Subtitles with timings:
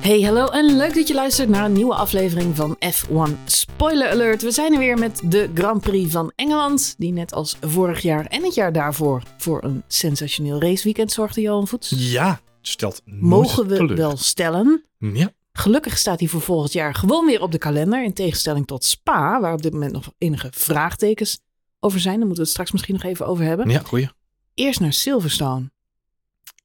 [0.00, 4.42] Hey, hallo en leuk dat je luistert naar een nieuwe aflevering van F1 Spoiler Alert.
[4.42, 8.26] We zijn er weer met de Grand Prix van Engeland, die net als vorig jaar
[8.26, 11.92] en het jaar daarvoor voor een sensationeel raceweekend zorgde, Johan Voets.
[11.96, 13.96] Ja, stelt Mogen we teleur.
[13.96, 14.84] wel stellen.
[14.98, 18.84] Ja, Gelukkig staat hij voor volgend jaar gewoon weer op de kalender, in tegenstelling tot
[18.84, 21.40] Spa, waar op dit moment nog enige vraagtekens
[21.80, 22.16] over zijn.
[22.18, 23.68] Daar moeten we het straks misschien nog even over hebben.
[23.70, 24.08] ja, goeie.
[24.54, 25.70] Eerst naar Silverstone.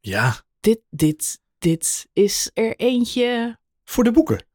[0.01, 4.45] Ja, Dit, dit, dit is er eentje voor de boeken.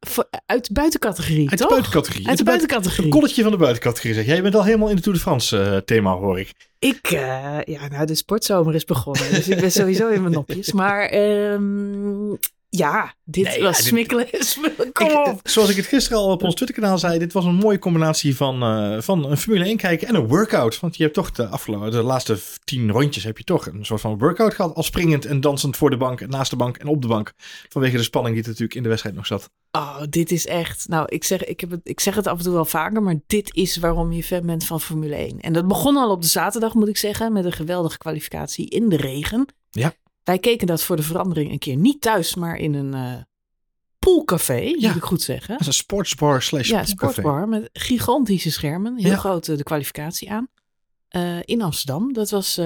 [0.00, 1.68] voor- uit de buitencategorie, Uit toch?
[1.68, 2.28] de buitencategorie.
[2.28, 3.04] Uit de buiten- buitencategorie.
[3.12, 4.26] Een kolletje van de buitencategorie zeg.
[4.26, 6.52] Jij bent al helemaal in de Tour de France eh, thema hoor ik.
[6.78, 9.30] Ik, eh, ja, nou, de sportzomer is begonnen.
[9.30, 10.72] Dus ik ben sowieso in mijn nopjes.
[10.72, 12.32] Maar ehm,
[12.70, 14.04] ja, dit Nee, was ja.
[14.92, 15.40] Kom Ik, op.
[15.42, 18.62] zoals ik het gisteren al op ons Twitterkanaal zei, dit was een mooie combinatie van,
[18.62, 20.80] eh, van een Formule 1 kijken en een workout.
[20.80, 24.00] Want je hebt toch de afgelopen, de laatste tien rondjes heb je toch een soort
[24.00, 24.74] van workout gehad.
[24.74, 27.32] Al springend en dansend voor de bank, naast de bank en op de bank.
[27.68, 29.50] Vanwege de spanning die er natuurlijk in de wedstrijd nog zat.
[29.70, 30.88] Oh, dit is echt.
[30.88, 33.16] Nou, ik zeg, ik, heb het, ik zeg het af en toe wel vaker, maar
[33.26, 35.40] dit is waarom je fan bent van Formule 1.
[35.40, 38.88] En dat begon al op de zaterdag, moet ik zeggen, met een geweldige kwalificatie in
[38.88, 39.46] de regen.
[39.70, 39.92] Ja.
[40.28, 43.22] Wij keken dat voor de verandering een keer niet thuis, maar in een eh
[43.98, 44.94] poolcafé, moet Ja.
[44.94, 45.48] ik goed zeggen.
[45.50, 48.96] Dat is een sportsbar slash Ja, sportbar met gigantische schermen.
[48.98, 49.16] Heel Ja.
[49.16, 50.48] groot eh, de kwalificatie aan.
[51.08, 52.12] Eh, in Amsterdam.
[52.12, 52.60] Dat was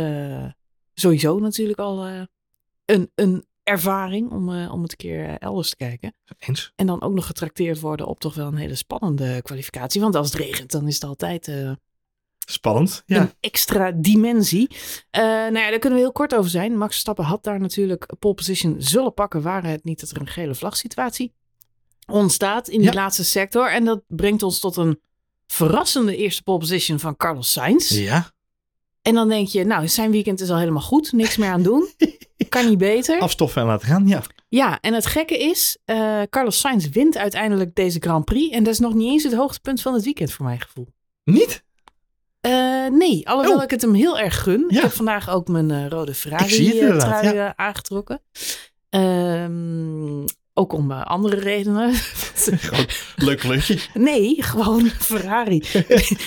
[0.95, 2.07] sowieso natuurlijk al
[2.85, 6.15] een, een ervaring om, om het een keer elders te kijken.
[6.39, 6.73] Eens.
[6.77, 10.01] En dan ook nog getrakteerd worden op toch wel een hele spannende kwalificatie.
[10.01, 11.51] Want als het regent, dan is het altijd
[12.53, 13.03] Spannend.
[13.07, 13.21] Ja.
[13.21, 14.69] een extra dimensie.
[15.11, 16.77] Eh, nou ja, daar kunnen we heel kort over zijn.
[16.79, 19.43] Max Verstappen had daar natuurlijk pole position zullen pakken.
[19.43, 21.33] Waren het niet dat er een gele vlagsituatie
[22.11, 22.95] ontstaat in die Ja.
[22.95, 23.71] laatste sector.
[23.71, 25.01] En dat brengt ons tot een
[25.47, 27.91] verrassende eerste pole position van Carlos Sainz.
[27.91, 28.31] Ja.
[29.03, 31.13] En dan denk je, nou, zijn weekend is al helemaal goed.
[31.13, 31.89] Niks meer aan doen.
[32.49, 33.21] Kan niet beter.
[33.21, 34.07] Afstoffen en laten gaan.
[34.09, 34.23] Ja.
[34.49, 38.55] Ja, en het gekke is, eh, Carlos Sainz wint uiteindelijk deze Grand Prix.
[38.55, 40.89] En dat is nog niet eens het hoogtepunt van het weekend voor mijn gevoel.
[41.25, 41.65] Niet?
[42.43, 43.63] Eh, nee, alhoewel Oh.
[43.63, 44.65] ik het hem heel erg gun.
[44.69, 48.21] Ik heb vandaag ook mijn eh, rode Ferrari eh, trui aangetrokken.
[48.89, 51.95] Ehm, ook om andere redenen.
[52.35, 52.87] Gewoon
[53.17, 53.79] leuk kleurtje.
[53.95, 55.57] nee, gewoon Ferrari.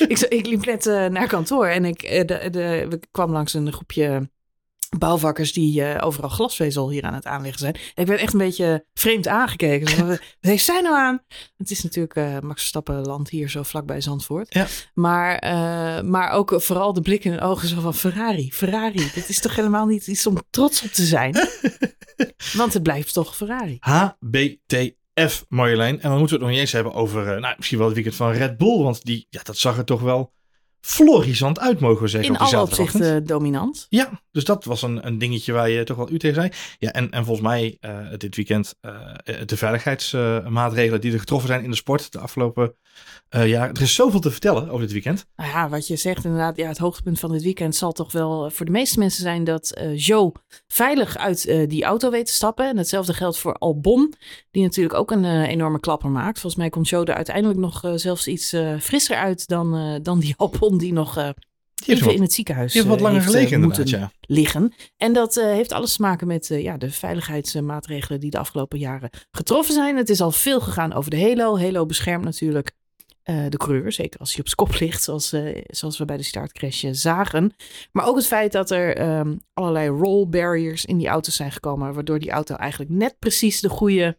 [0.08, 4.30] ik, zo- ik liep net naar kantoor en ik de, de, kwam langs een groepje
[4.98, 7.74] bouwvakkers die eh, overal glasvezel hier aan het aanleggen zijn.
[7.74, 10.08] En ik werd echt een beetje vreemd aangekeken.
[10.08, 11.20] Wat heeft zij nou aan?
[11.58, 14.54] Het is natuurlijk eh Max Verstappen land hier zo vlakbij Zandvoort.
[14.54, 14.68] Ja.
[14.94, 18.52] Maar, eh, maar ook vooral de blik in de ogen zo van Ferrari.
[18.54, 21.34] Ferrari, dit is toch helemaal niet iets om trots op te zijn?
[22.54, 23.78] Want het blijft toch Ferrari.
[23.80, 26.02] HBTF, Marjolein.
[26.02, 28.16] En dan moeten we het nog niet eens hebben over, nou, misschien wel het weekend
[28.16, 28.84] van Red Bull.
[28.84, 30.34] Want die, ja, dat zag er toch wel
[30.86, 32.34] florisant uit, mogen we zeggen.
[32.34, 33.86] In alle opzichten dominant.
[33.90, 36.52] Ja, dus dat was een, een dingetje waar je toch wel u tegen zei.
[36.80, 39.12] Ja, en, en volgens mij eh, dit weekend eh,
[39.46, 42.76] de veiligheidsmaatregelen die er getroffen zijn in de sport de afgelopen
[43.30, 43.70] eh jaar.
[43.70, 45.26] Er is zoveel te vertellen over dit weekend.
[45.36, 48.46] Nou ja, wat je zegt inderdaad, ja, het hoogtepunt van dit weekend zal toch wel
[48.46, 50.32] eh, voor de meeste mensen zijn dat eh Joe
[50.68, 52.70] veilig uit die auto weet te stappen.
[52.70, 54.14] En hetzelfde geldt voor Albon,
[54.52, 56.40] die natuurlijk ook een enorme klapper maakt.
[56.40, 60.78] Volgens mij komt Joe er uiteindelijk nog zelfs iets frisser uit dan, dan die Albon
[60.78, 61.34] die nog
[61.86, 64.12] even in het ziekenhuis die heeft wat langer heeft, gelegen inderdaad, moeten ja.
[64.22, 64.74] liggen.
[64.98, 69.74] En dat heeft alles te maken met ja, de veiligheidsmaatregelen die de afgelopen jaren getroffen
[69.74, 69.98] zijn.
[69.98, 71.60] Het is al veel gegaan over de Halo.
[71.60, 72.72] Halo beschermt natuurlijk
[73.26, 76.18] eh, de coureur, zeker als hij op zijn kop ligt, zoals, eh, zoals we bij
[76.18, 77.54] de startcrash eh, zagen.
[77.92, 81.94] Maar ook het feit dat er ehm, allerlei roll barriers in die auto's zijn gekomen,
[81.94, 84.18] waardoor die auto eigenlijk net precies de goede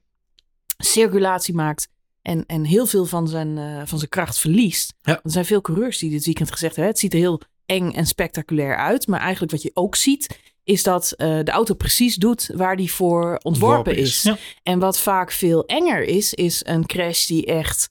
[0.79, 1.89] circulatie maakt.
[2.23, 4.95] En, en heel veel van zijn, van zijn kracht verliest.
[5.03, 5.21] Ja.
[5.23, 6.93] Er zijn veel coureurs die dit weekend gezegd hebben.
[6.93, 9.07] Het ziet er heel eng en spectaculair uit.
[9.07, 13.39] Maar eigenlijk wat je ook ziet, is dat de auto precies doet waar die voor
[13.43, 14.23] ontworpen, is.
[14.23, 14.37] Ja.
[14.63, 17.89] En wat vaak veel enger is, is een crash die echt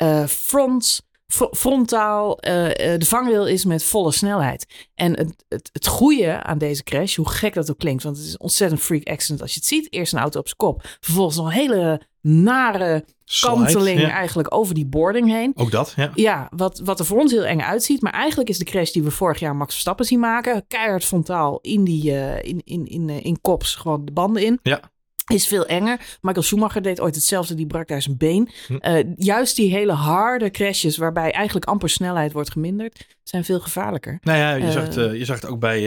[0.00, 4.88] eh, front, fr- frontaal eh, eh, de vangrail is met volle snelheid.
[4.94, 8.26] En het, het, het goede aan deze crash, hoe gek dat ook klinkt, want het
[8.26, 9.92] is een ontzettend freak accident als je het ziet.
[9.92, 14.10] Eerst een auto op zijn kop, vervolgens nog een hele nare Slide, kanteling ja.
[14.10, 15.52] eigenlijk over die boarding heen.
[15.54, 16.10] Ook dat, ja.
[16.14, 18.00] Ja, wat, wat er voor ons heel eng uitziet.
[18.00, 20.64] Maar eigenlijk is de crash die we vorig jaar Max Verstappen zien maken.
[20.68, 24.58] Keihard frontaal in, die, in, in, in, in kops gewoon de banden in.
[24.62, 24.80] Ja.
[25.30, 26.18] Is veel enger.
[26.20, 27.54] Michael Schumacher deed ooit hetzelfde.
[27.54, 28.48] Die brak daar zijn been.
[28.66, 28.76] Hm.
[28.76, 33.06] Eh, juist die hele harde crashes waarbij eigenlijk amper snelheid wordt geminderd.
[33.22, 34.18] Zijn veel gevaarlijker.
[34.22, 34.70] Nou ja, je, Eh.
[34.70, 35.80] zag, het, eh, je zag het ook bij,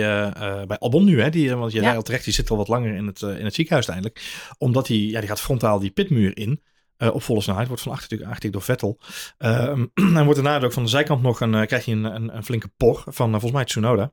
[0.68, 1.22] bij Albon nu.
[1.22, 1.96] Hè, die, want je Ja.
[1.96, 4.22] al terecht, die zit al wat langer in het, in het ziekenhuis uiteindelijk.
[4.58, 6.62] Omdat hij, ja, die gaat frontaal die pitmuur in.
[6.98, 7.68] eh, op volle snelheid.
[7.68, 9.00] Wordt van achter natuurlijk aangetikt door Vettel.
[9.38, 9.86] Ehm
[10.18, 12.68] en wordt daarna ook van de zijkant nog een, krijg je een, een, een flinke
[12.78, 14.12] por van volgens mij Tsunoda.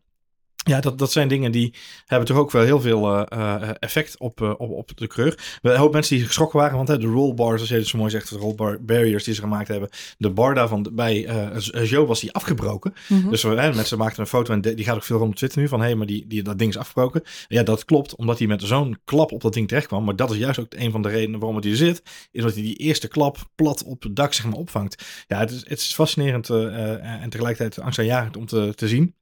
[0.67, 1.75] Ja, dat, dat zijn dingen die
[2.07, 5.59] hebben toch ook wel heel veel uh, effect op, uh, op, op de coureur.
[5.63, 8.11] We hoop mensen die geschrokken waren, want hè, de rollbars, zoals je het zo mooi
[8.11, 9.89] zegt, de rollbar barriers die ze gemaakt hebben.
[10.19, 12.95] De bar daarvan bij uh, Joe was die afgebroken.
[13.09, 13.31] Mm -hmm.
[13.31, 15.81] Dus mensen maakten een foto en die gaat ook veel rond op Twitter nu van
[15.81, 17.23] hé, hey, maar die, die, dat ding is afgebroken.
[17.49, 20.05] Ja, dat klopt, omdat hij met zo'n klap op dat ding terecht kwam.
[20.05, 22.55] Maar dat is juist ook een van de redenen waarom het hier zit, is dat
[22.55, 25.05] hij die eerste klap plat op het dak zeg maar opvangt.
[25.27, 29.19] Ja, het is, het is fascinerend en tegelijkertijd angstaanjagend om te, te zien.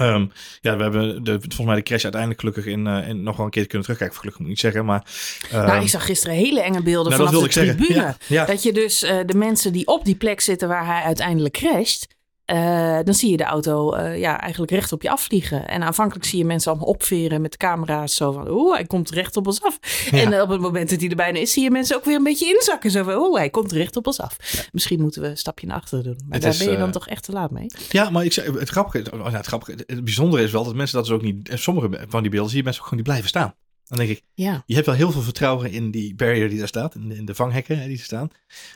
[0.00, 3.36] Um, ja, we hebben de, volgens mij de crash uiteindelijk gelukkig in, uh, in nog
[3.36, 4.18] wel een keer kunnen terugkijken.
[4.18, 5.06] Gelukkig moet ik niet zeggen, maar...
[5.54, 7.94] Um, nou, ik zag gisteren hele enge beelden nou, vanaf de tribune.
[7.94, 8.44] Ja, ja.
[8.44, 12.11] Dat je dus uh, de mensen die op die plek zitten waar hij uiteindelijk crasht...
[12.52, 15.68] Uh, dan zie je de auto uh, ja, eigenlijk recht op je afvliegen.
[15.68, 18.14] En aanvankelijk zie je mensen allemaal opveren met de camera's.
[18.14, 19.78] Zo van, oeh, hij komt recht op ons af.
[20.10, 20.18] Ja.
[20.18, 22.22] En op het moment dat hij er bijna is, zie je mensen ook weer een
[22.22, 22.90] beetje inzakken.
[22.90, 24.36] Zo van, oeh, hij komt recht op ons af.
[24.52, 24.62] Ja.
[24.72, 26.16] Misschien moeten we een stapje naar achteren doen.
[26.16, 27.66] Maar het daar is, ben je dan uh, toch echt te laat mee.
[27.90, 31.06] Ja, maar ik het grappige, oh, het grappige, het bijzondere is wel dat mensen dat
[31.06, 31.50] dus ook niet...
[31.54, 33.54] Sommige van die beelden zie je mensen ook gewoon die blijven staan.
[33.84, 34.62] Dan denk ik, ja.
[34.66, 37.24] je hebt wel heel veel vertrouwen in die barrier die daar staat, in de, in
[37.24, 38.30] de vanghekken die er staan.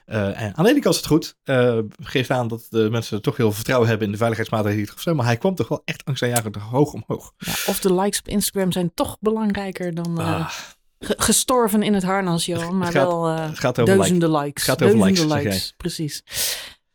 [0.06, 1.36] Uh, en aan de ene kant is het goed.
[1.44, 4.94] Uh, geeft aan dat de mensen toch heel veel vertrouwen hebben in de veiligheidsmaatregelen die
[4.94, 5.16] het zijn.
[5.16, 7.32] Maar hij kwam toch wel echt angstaanjagend hoog omhoog.
[7.38, 10.20] Ja, of de likes op Instagram zijn toch belangrijker dan...
[10.20, 10.50] Uh, ah.
[10.98, 14.44] Gestorven in het harnas, Johan, maar gaat, wel uh, gaat over duizenden likes.
[14.44, 14.66] likes.
[14.66, 16.22] Het gaat over likes precies.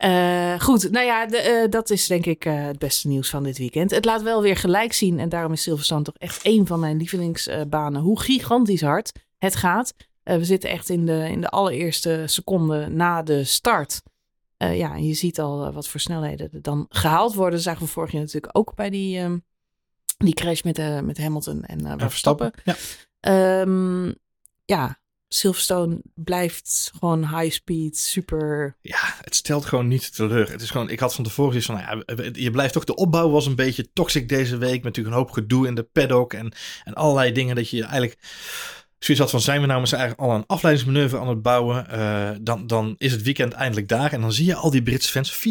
[0.05, 3.43] Uh, goed, nou ja, de, uh, dat is denk ik uh, het beste nieuws van
[3.43, 3.91] dit weekend.
[3.91, 6.97] Het laat wel weer gelijk zien, en daarom is Silverstone toch echt een van mijn
[6.97, 9.93] lievelingsbanen, hoe gigantisch hard het gaat.
[10.23, 14.01] we zitten echt in de, in de allereerste seconde na de start.
[14.57, 17.53] ja, en je ziet al wat voor snelheden er dan gehaald worden.
[17.53, 19.43] Dat zagen we vorig jaar natuurlijk ook bij die, um,
[20.17, 22.51] die crash met, met Hamilton en Verstappen.
[22.63, 23.61] Ja.
[23.61, 24.15] Um,
[24.65, 25.00] ja,
[25.33, 28.77] Silverstone blijft gewoon high speed, super.
[28.81, 30.51] Ja, het stelt gewoon niet teleur.
[30.51, 32.95] Het is gewoon, ik had van tevoren zoiets van, nou ja, je blijft toch, de
[32.95, 34.73] opbouw was een beetje toxic deze week.
[34.73, 38.19] Met natuurlijk een hoop gedoe in de paddock en, en allerlei dingen dat je eigenlijk
[39.05, 41.85] zoiets had van zijn we nou met eigenlijk al een afleidingsmanoeuvre aan het bouwen.
[41.91, 44.13] Uh, dan, dan is het weekend eindelijk daar.
[44.13, 45.45] En dan zie je al die Britse fans.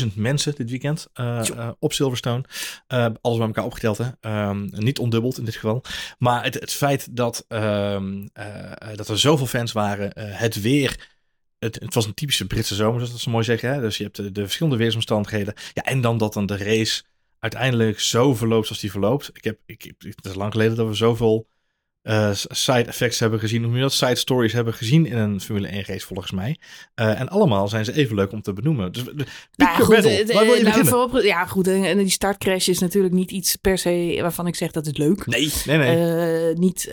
[0.00, 2.44] 400.000 mensen dit weekend uh, uh, op Silverstone.
[3.20, 3.98] alles bij elkaar opgeteld.
[3.98, 4.48] Hè.
[4.48, 5.84] Um, niet ondubbeld in dit geval.
[6.18, 8.28] Maar het, het feit dat, um,
[8.94, 10.12] dat er zoveel fans waren.
[10.14, 11.16] het weer.
[11.58, 13.72] Het, het, was een typische Britse zomer, zoals dat ze mooi zeggen.
[13.72, 13.80] Hè?
[13.80, 15.54] Dus je hebt de, de verschillende weersomstandigheden.
[15.72, 17.02] Ja, en dan dat dan de race
[17.38, 19.30] uiteindelijk zo verloopt zoals die verloopt.
[19.32, 21.46] Ik heb, ik, het is lang geleden dat we zoveel
[22.08, 25.68] uh, side effects hebben gezien, hoe je dat, side stories hebben gezien in een Formule
[25.68, 26.58] 1 race volgens mij.
[26.96, 28.92] Uh, en allemaal zijn ze even leuk om te benoemen.
[28.92, 30.34] Dus nou, goed, battle.
[30.34, 31.66] Waar wil je nou, ja, goed.
[31.66, 35.26] En die startcrash is natuurlijk niet iets per se waarvan ik zeg dat het leuk.
[35.26, 36.54] Nee, nee, nee.
[36.54, 36.90] Niet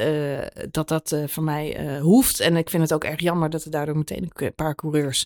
[0.72, 2.40] dat dat voor mij hoeft.
[2.40, 5.26] En ik vind het ook erg jammer dat er daardoor meteen een paar coureurs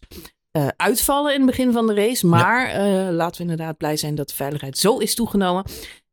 [0.51, 2.27] uh, uitvallen in het begin van de race.
[2.27, 3.07] Maar ja.
[3.07, 5.63] uh, laten we inderdaad blij zijn dat de veiligheid zo is toegenomen.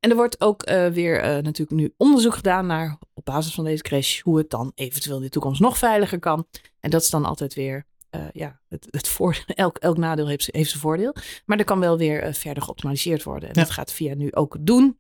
[0.07, 3.83] En er wordt ook uh, weer natuurlijk nu onderzoek gedaan naar, op basis van deze
[3.83, 6.47] crash, hoe het dan eventueel in de toekomst nog veiliger kan.
[6.81, 7.87] En dat is dan altijd weer,
[8.33, 11.15] ja, het, het voordeel, elk, elk nadeel heeft, heeft zijn voordeel.
[11.47, 13.49] Maar er kan wel weer verder geoptimaliseerd worden.
[13.49, 13.61] En ja.
[13.61, 14.99] dat gaat via nu ook doen.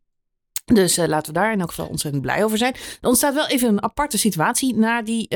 [0.65, 2.75] Dus laten we daar in elk geval ontzettend blij over zijn.
[2.75, 5.29] Er ontstaat wel even een aparte situatie na die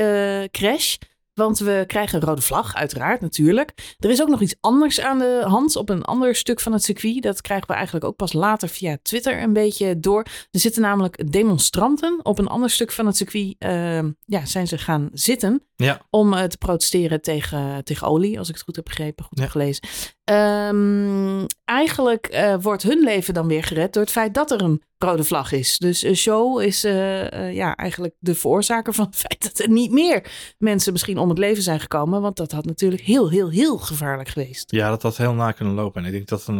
[0.49, 0.97] crash.
[1.41, 3.95] Want we krijgen een rode vlag, uiteraard, natuurlijk.
[3.99, 6.83] Er is ook nog iets anders aan de hand op een ander stuk van het
[6.83, 7.21] circuit.
[7.21, 10.25] Dat krijgen we eigenlijk ook pas later via Twitter een beetje door.
[10.51, 13.55] Er zitten namelijk demonstranten op een ander stuk van het circuit.
[13.59, 16.01] Uh, ja, zijn ze gaan zitten ja.
[16.09, 19.43] om uh, te protesteren tegen, tegen olie, als ik het goed heb begrepen, goed ja.
[19.43, 19.83] heb gelezen.
[20.31, 24.81] Um, eigenlijk uh, wordt hun leven dan weer gered door het feit dat er een
[24.97, 25.77] rode vlag is.
[25.77, 29.91] Dus uh, Show is uh, ja, eigenlijk de veroorzaker van het feit dat er niet
[29.91, 32.21] meer mensen misschien om het leven zijn gekomen.
[32.21, 34.71] Want dat had natuurlijk heel, heel, heel gevaarlijk geweest.
[34.71, 36.01] Ja, dat had heel na kunnen lopen.
[36.01, 36.59] En ik denk dat een.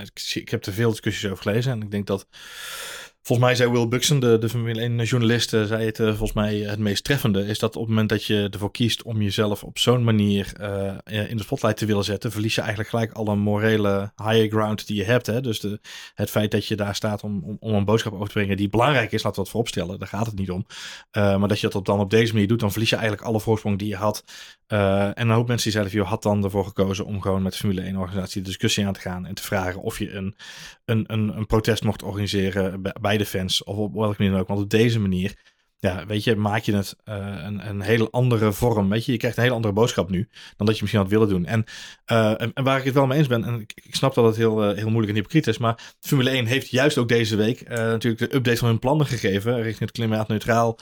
[0.00, 1.72] ik, ik heb er veel discussies over gelezen.
[1.72, 2.26] En ik denk dat
[3.28, 6.32] Volgens mij zei Will Buxton, de, de Formule 1 journalist, uh, zei het uh, volgens
[6.32, 7.46] mij het meest treffende.
[7.46, 10.52] Is dat op het moment dat je ervoor kiest om jezelf op zo'n manier
[11.04, 14.96] in de spotlight te willen zetten, verlies je eigenlijk gelijk alle morele higher ground die
[14.96, 15.26] je hebt.
[15.26, 15.40] Hè?
[15.40, 15.80] Dus de,
[16.14, 18.68] het feit dat je daar staat om, om, om, een boodschap over te brengen die
[18.68, 19.98] belangrijk is, laten we dat vooropstellen.
[19.98, 20.66] Daar gaat het niet om.
[21.12, 23.78] maar dat je dat dan op deze manier doet, dan verlies je eigenlijk alle voorsprong
[23.78, 24.24] die je had.
[24.66, 27.58] en een hoop mensen die zeiden, je had dan ervoor gekozen om gewoon met de
[27.58, 30.36] Formule 1 organisatie de discussie aan te gaan en te vragen of je een,
[30.84, 34.48] een, een, een protest mocht organiseren bij de fans of op welke manier ook.
[34.48, 35.34] Want op deze manier
[35.80, 38.88] ja, weet je, maak je het uh, een, een hele andere vorm.
[38.88, 41.28] Weet je, je krijgt een hele andere boodschap nu dan dat je misschien had willen
[41.28, 41.46] doen.
[41.46, 41.64] En,
[42.12, 44.36] uh, en, waar ik het wel mee eens ben, en ik, ik snap dat het
[44.36, 47.68] heel, uh, heel moeilijk en hypocriet is, maar Formule 1 heeft juist ook deze week
[47.68, 50.78] natuurlijk de update van hun plannen gegeven richting het klimaatneutraal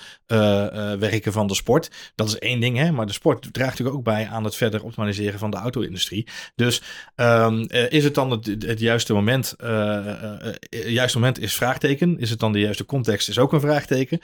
[0.99, 1.91] werken van de sport.
[2.15, 4.85] Dat is één ding, hè, maar de sport draagt natuurlijk ook bij aan het verder
[4.85, 6.29] optimaliseren van de auto-industrie.
[6.55, 6.83] Dus
[7.17, 9.55] um, is het dan het, het juiste moment?
[9.57, 12.19] het juiste moment is vraagteken.
[12.19, 13.29] Is het dan de juiste context?
[13.29, 14.21] Is ook een vraagteken.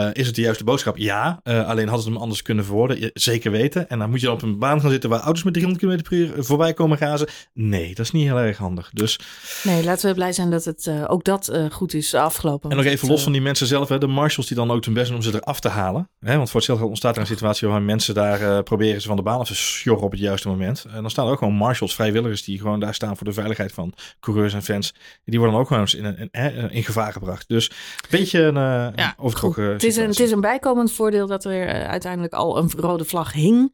[0.00, 0.96] Uh, is het de juiste boodschap?
[0.96, 1.40] Ja.
[1.44, 3.10] Uh, alleen hadden ze hem anders kunnen verwoorden?
[3.14, 3.88] Zeker weten.
[3.88, 6.08] En dan moet je dan op een baan gaan zitten waar auto's met 300 km
[6.08, 7.28] per uur voorbij komen gazen.
[7.54, 8.90] Nee, dat is niet heel erg handig.
[8.92, 9.18] Dus...
[9.62, 12.70] Nee, laten we blij zijn dat het uh, ook dat goed is afgelopen.
[12.70, 13.88] En nog even los van die mensen zelf.
[13.88, 16.08] Hè, de marshals die dan ook hun best doen om ze eraf te halen.
[16.20, 19.22] Hè, want voor hetzelfde ontstaat er een situatie waar mensen daar proberen ze van de
[19.22, 20.84] baan af te sjorren op het juiste moment.
[20.92, 23.72] En dan staan er ook gewoon marshals, vrijwilligers die gewoon daar staan voor de veiligheid
[23.72, 24.94] van coureurs en fans.
[25.24, 27.48] Die worden dan ook gewoon in, in, in gevaar gebracht.
[27.48, 31.66] Dus een beetje een ja, overtrokken is, een, het is een bijkomend voordeel dat er
[31.66, 33.72] uh, uiteindelijk al een rode vlag hing.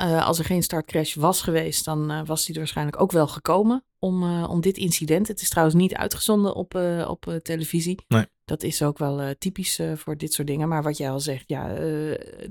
[0.00, 3.26] Uh, als er geen startcrash was geweest, dan uh, was die er waarschijnlijk ook wel
[3.26, 5.28] gekomen om, om dit incident.
[5.28, 6.74] Het is trouwens niet uitgezonden op,
[7.06, 8.04] op televisie.
[8.08, 8.26] Nee.
[8.44, 10.68] Dat is ook wel typisch voor dit soort dingen.
[10.68, 11.74] Maar wat jij al zegt, ja,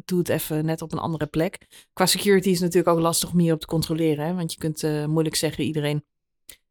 [0.05, 1.67] doe het even net op een andere plek.
[1.93, 4.25] Qua security is het natuurlijk ook lastig om hierop te controleren.
[4.25, 4.33] Hè?
[4.33, 6.03] Want je kunt moeilijk zeggen, iedereen,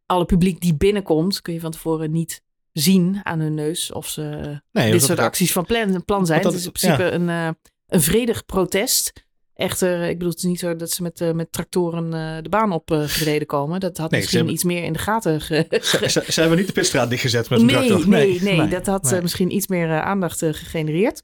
[0.06, 4.60] alle publiek die binnenkomt, kun je van tevoren niet zien aan hun neus of ze
[4.70, 6.42] nee, dit soort acties van plan, plan zijn.
[6.42, 7.48] Dat, het is in principe een, uh,
[7.86, 9.12] een vredig protest.
[9.54, 12.48] Echter, ik bedoel, het is niet zo dat ze met, uh, met tractoren uh, de
[12.48, 13.80] baan op gereden komen.
[13.80, 14.56] Dat had nee, misschien hebben...
[14.56, 15.66] iets meer in de gaten ge...
[15.70, 18.08] ze, ze, ze, hebben niet de pitstraat dichtgezet met een nee, tractor.
[18.08, 21.22] Nee, nee, nee, dat had misschien iets meer aandacht gegenereerd.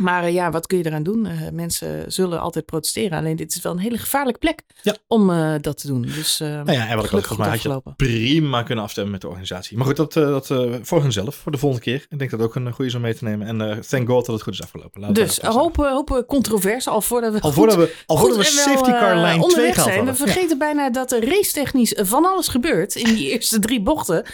[0.00, 1.26] Maar uh, ja, wat kun je eraan doen?
[1.26, 3.18] Uh, mensen zullen altijd protesteren.
[3.18, 4.96] Alleen dit is wel een hele gevaarlijke plek ja.
[5.06, 6.02] om uh, dat te doen.
[6.02, 9.76] Dus nou ja, en wat ik ook had je prima kunnen afstemmen met de organisatie.
[9.76, 10.46] Maar goed, dat, dat
[10.82, 12.06] voor hunzelf, voor de volgende keer.
[12.08, 13.46] Ik denk dat ook een goede is om mee te nemen.
[13.46, 15.00] En thank god dat het goed is afgelopen.
[15.00, 18.90] Laten dus hopen, hopen controverse al voordat we al voordat we, al voordat we safety
[18.90, 20.04] car lijn 2 gaan zijn.
[20.04, 20.56] We vergeten ja.
[20.56, 24.24] bijna dat er racetechnisch van alles gebeurt in die eerste drie bochten.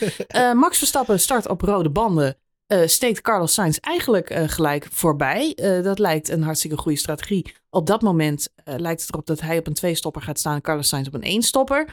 [0.54, 2.36] Max Verstappen start op rode banden
[2.72, 5.56] uh, steekt Carlos Sainz eigenlijk uh, gelijk voorbij.
[5.56, 7.54] Uh, dat lijkt een hartstikke goede strategie.
[7.70, 10.88] Op dat moment lijkt het erop dat hij op een twee-stopper gaat staan en Carlos
[10.88, 11.92] Sainz op een één-stopper.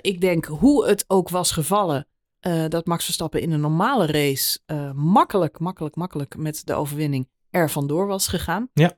[0.00, 2.06] ik denk hoe het ook was gevallen,
[2.68, 4.58] dat Max Verstappen in een normale race
[4.94, 8.68] makkelijk, makkelijk, makkelijk met de overwinning er vandoor was gegaan.
[8.72, 8.96] Ja.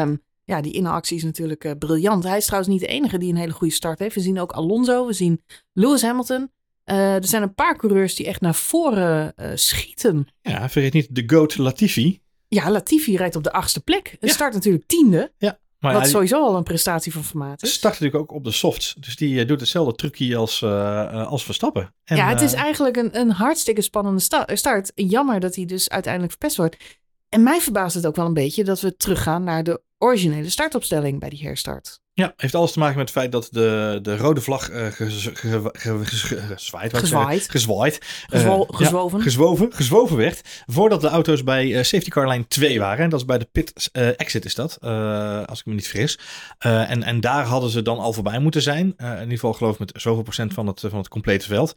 [0.00, 2.24] Um, ja, die inactie is natuurlijk briljant.
[2.24, 4.14] Hij is trouwens niet de enige die een hele goede start heeft.
[4.14, 6.50] We zien ook Alonso, we zien Lewis Hamilton.
[6.90, 10.28] Uh, er zijn een paar coureurs die echt naar voren uh, schieten.
[10.42, 12.20] Ja, vergeet niet de GOAT Latifi.
[12.48, 14.16] Ja, Latifi rijdt op de achtste plek.
[14.20, 14.28] Ja.
[14.28, 15.32] start natuurlijk tiende.
[15.38, 15.58] Ja.
[15.78, 17.72] Maar wat ja, sowieso al een prestatie van formaat is.
[17.72, 18.94] Start natuurlijk ook op de softs.
[18.98, 21.94] Dus die uh, doet hetzelfde trucje als, als Verstappen.
[22.04, 24.92] En, ja, het is eigenlijk een, een hartstikke spannende sta start.
[24.94, 26.76] Jammer dat hij dus uiteindelijk verpest wordt.
[27.28, 31.20] En mij verbaast het ook wel een beetje dat we teruggaan naar de originele startopstelling
[31.20, 32.00] bij die herstart.
[32.12, 36.96] Ja, heeft alles te maken met het feit dat de, de rode vlag uh, gezwaaid,
[36.96, 39.18] gezwaaid, gezwaaid, Gezwo uh, gezwoven.
[39.18, 43.04] Ja, gezwoven, gezwoven werd voordat de auto's bij uh, safety car line 2 waren.
[43.04, 44.80] En dat is bij de pit exit is dat,
[45.46, 46.18] als ik me niet vergis.
[46.58, 48.94] en, en daar hadden ze dan al voorbij moeten zijn.
[48.96, 51.74] in ieder geval geloof ik met zoveel procent van het, van het complete veld.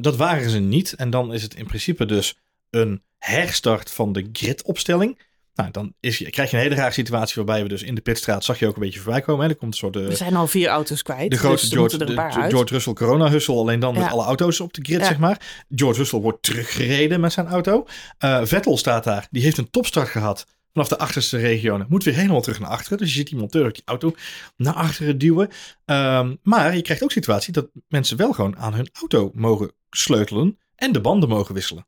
[0.00, 0.92] dat waren ze niet.
[0.92, 2.38] En dan is het in principe dus
[2.70, 5.18] een herstart van de gridopstelling.
[5.54, 8.44] Nou, dan is, krijg je een hele rare situatie waarbij we dus in de pitstraat
[8.44, 9.44] zag je ook een beetje voorbij komen.
[9.44, 9.50] Hè.
[9.50, 11.30] Er komt een soort, er zijn al vier auto's kwijt.
[11.30, 14.72] De grote dus George, de, George Russell corona hussel, alleen dan met alle auto's op
[14.72, 15.06] de grid, ja.
[15.06, 15.64] zeg maar.
[15.68, 17.86] George Russell wordt teruggereden met zijn auto.
[18.24, 21.84] Uh, Vettel staat daar, die heeft een topstart gehad vanaf de achterste regio.
[21.88, 22.98] Moet weer helemaal terug naar achteren.
[22.98, 24.14] Dus je ziet die monteur ook die auto
[24.56, 25.48] naar achteren duwen.
[25.84, 30.58] Um, maar je krijgt ook situatie dat mensen wel gewoon aan hun auto mogen sleutelen
[30.74, 31.86] en de banden mogen wisselen.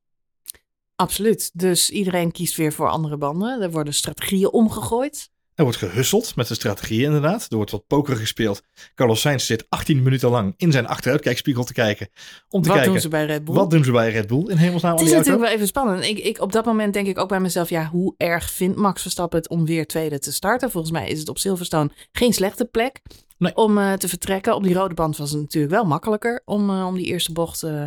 [0.97, 1.51] Absoluut.
[1.55, 3.63] Dus iedereen kiest weer voor andere banden.
[3.63, 5.33] Er worden strategieën omgegooid.
[5.55, 7.47] Er wordt gehusseld met de strategieën inderdaad.
[7.51, 8.63] Er wordt wat poker gespeeld.
[8.95, 12.09] Carlos Sainz zit 18 minuten lang in zijn achteruitkijkspiegel te kijken.
[12.49, 13.55] Om te wat kijken, doen ze bij Red Bull?
[13.55, 14.97] Wat doen ze bij Red Bull in hemelsnaam?
[14.97, 16.05] Het is natuurlijk wel even spannend.
[16.05, 19.03] Ik, ik, op dat moment denk ik ook bij mezelf, ja, hoe erg vindt Max
[19.03, 20.71] Verstappen het om weer tweede te starten?
[20.71, 23.01] Volgens mij is het op Silverstone geen slechte plek
[23.39, 23.57] nee.
[23.57, 24.55] om uh, te vertrekken.
[24.55, 27.63] Op die rode band was het natuurlijk wel makkelijker om, uh, om die eerste bocht
[27.63, 27.85] uh,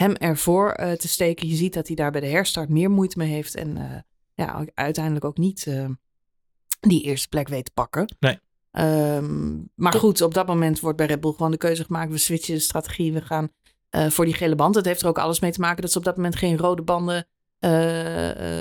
[0.00, 1.48] hem ervoor uh, te steken.
[1.48, 3.54] Je ziet dat hij daar bij de herstart meer moeite mee heeft.
[3.54, 3.84] En uh,
[4.34, 5.88] ja, uiteindelijk ook niet uh,
[6.80, 8.16] die eerste plek weet te pakken.
[8.18, 8.38] Nee.
[8.72, 12.10] Um, maar goed, op dat moment wordt bij Red Bull gewoon de keuze gemaakt.
[12.10, 13.12] We switchen de strategie.
[13.12, 13.50] We gaan
[13.90, 14.74] voor die gele band.
[14.74, 16.82] Het heeft er ook alles mee te maken dat ze op dat moment geen rode
[16.82, 17.26] banden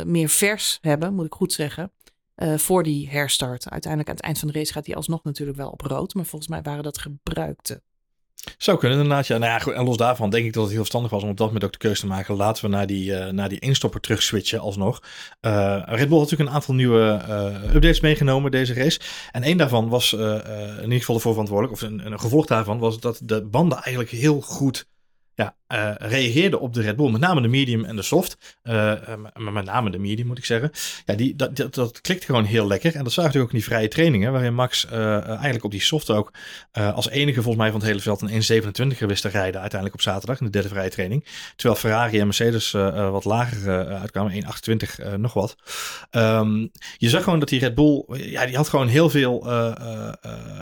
[0.05, 1.91] meer vers hebben, moet ik goed zeggen.
[2.35, 3.69] voor die herstart.
[3.69, 6.13] Uiteindelijk aan het eind van de race gaat hij alsnog natuurlijk wel op rood.
[6.13, 7.81] Maar volgens mij waren dat gebruikte
[8.57, 9.27] Zou kunnen inderdaad.
[9.27, 11.37] Ja, nou ja, en los daarvan denk ik dat het heel verstandig was om op
[11.37, 12.35] dat moment ook de keuze te maken.
[12.35, 15.01] Laten we naar die, uh, naar die eenstopper terug switchen alsnog.
[15.41, 18.99] Uh, Red Bull had natuurlijk een aantal nieuwe uh, updates meegenomen deze race.
[19.31, 22.99] En één daarvan was in ieder geval ervoor verantwoordelijk, of een, een gevolg daarvan, was
[22.99, 24.87] dat de banden eigenlijk heel goed
[25.33, 27.11] ja, uh, reageerde op de Red Bull.
[27.11, 28.57] Met name de medium en de soft.
[28.63, 28.93] Uh,
[29.35, 30.71] met name de medium moet ik zeggen.
[31.05, 32.95] Ja, die, dat, dat, dat klikt gewoon heel lekker.
[32.95, 34.31] En dat zag je ook in die vrije trainingen.
[34.31, 36.33] Waarin Max eigenlijk op die soft ook
[36.71, 39.61] als enige volgens mij van het hele veld een 1.27 wist te rijden.
[39.61, 41.25] Uiteindelijk op zaterdag in de derde vrije training.
[41.55, 42.71] Terwijl Ferrari en Mercedes
[43.11, 44.43] wat lager uitkwamen.
[44.43, 45.55] 1.28 nog wat.
[46.11, 48.05] Um, je zag gewoon dat die Red Bull.
[48.07, 49.47] Ja, die had gewoon heel veel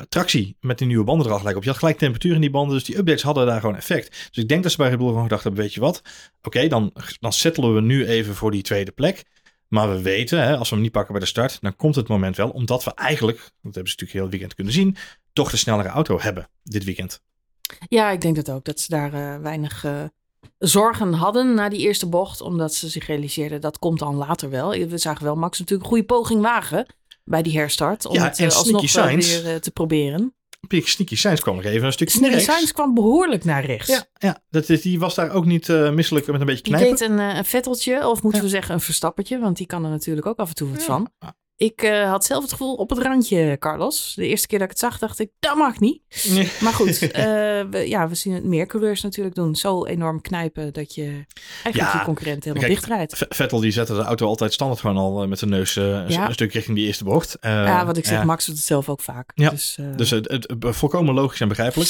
[0.10, 1.64] tractie met die nieuwe banden er al gelijk op.
[1.64, 2.76] Je had gelijk temperatuur in die banden.
[2.76, 4.10] Dus die updates hadden daar gewoon effect.
[4.32, 6.02] Dus ik denk dat ze bij Red Bull gewoon gedacht hebben, weet je wat?
[6.42, 9.24] Oké, dan, dan settelen we nu even voor die tweede plek.
[9.68, 12.08] Maar we weten, hè, als we hem niet pakken bij de start, dan komt het
[12.08, 12.50] moment wel.
[12.50, 14.96] Omdat we eigenlijk, dat hebben ze natuurlijk heel het weekend kunnen zien,
[15.34, 17.22] toch de snellere auto hebben dit weekend.
[17.88, 18.66] Ja, ik denk dat ook.
[18.66, 20.04] Dat ze daar uh, weinig uh,
[20.58, 22.42] zorgen hadden na die eerste bocht.
[22.42, 24.70] Omdat ze zich realiseerden, dat komt dan later wel.
[24.70, 26.86] We zagen wel Max natuurlijk een goede poging wagen
[27.24, 28.06] bij die herstart.
[28.06, 30.34] Om ja, het uh, alsnog weer te proberen.
[30.70, 32.40] Sneaky Sainz kwam nog even een stukje Sneaky.
[32.40, 33.88] Sainz kwam behoorlijk naar rechts.
[33.88, 36.74] Ja, ja dat is, die was daar ook niet uh, misselijk met een beetje Die
[36.76, 36.98] knijpen.
[36.98, 38.46] deed een, uh, een vetteltje, of moeten Ja.
[38.48, 39.40] we zeggen een verstappertje.
[39.40, 40.86] Want die kan er natuurlijk ook af en toe wat Ja.
[40.86, 41.10] van.
[41.58, 44.14] Ik uh, had zelf het gevoel op het randje, Carlos.
[44.16, 46.02] De eerste keer dat ik het zag, dacht ik, dat mag niet.
[46.30, 46.52] Nee.
[46.60, 47.10] Maar goed, uh,
[47.72, 49.56] we, ja, we zien het meer coureurs natuurlijk doen.
[49.56, 51.26] Zo enorm knijpen dat je
[51.64, 53.26] eigenlijk Ja, je concurrent helemaal kijk, dichtrijdt.
[53.30, 56.10] Vettel die zette de auto altijd standaard gewoon al eh, met de neus eh, een,
[56.10, 56.28] Ja.
[56.28, 57.36] een stuk richting die eerste bocht.
[57.40, 58.24] Eh, ja, wat ik zeg.
[58.24, 59.32] Max doet het zelf ook vaak.
[59.36, 61.90] Ja, Dus, Dus het, het, volkomen logisch en begrijpelijk.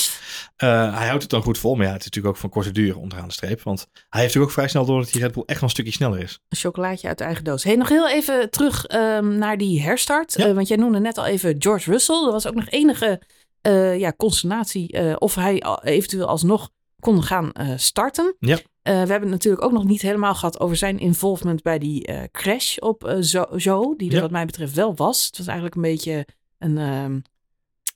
[0.56, 2.98] Hij houdt het dan goed vol, maar ja, het is natuurlijk ook van korte duur
[2.98, 3.62] onderaan de streep.
[3.62, 5.76] Want hij heeft natuurlijk ook vrij snel door dat die Red Bull echt wel een
[5.76, 6.40] stukje sneller is.
[6.50, 7.64] een chocolaatje uit de eigen doos.
[7.64, 10.34] Hey, nog heel even terug um, naar die herstart.
[10.38, 10.48] Ja.
[10.48, 12.26] Uh, want jij noemde net al even George Russell.
[12.26, 13.22] Er was ook nog enige
[13.68, 18.36] uh, ja, consternatie uh, of hij eventueel alsnog kon gaan starten.
[18.40, 18.60] Ja.
[18.84, 22.78] We hebben het natuurlijk ook nog niet helemaal gehad over zijn involvement bij die crash
[22.78, 24.22] op Zo, Zo, die er Ja.
[24.22, 25.26] wat mij betreft wel was.
[25.26, 27.22] Het was eigenlijk een beetje een, um,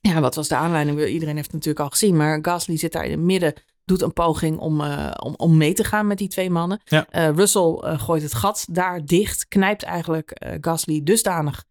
[0.00, 1.06] ja, wat was de aanleiding?
[1.06, 3.54] Iedereen heeft het natuurlijk al gezien, maar Gasly zit daar in het midden,
[3.84, 6.80] doet een poging om, uh, om, om mee te gaan met die twee mannen.
[6.84, 7.06] Ja.
[7.12, 11.64] Uh, Russell uh, gooit het gat daar dicht, knijpt eigenlijk Gasly dusdanig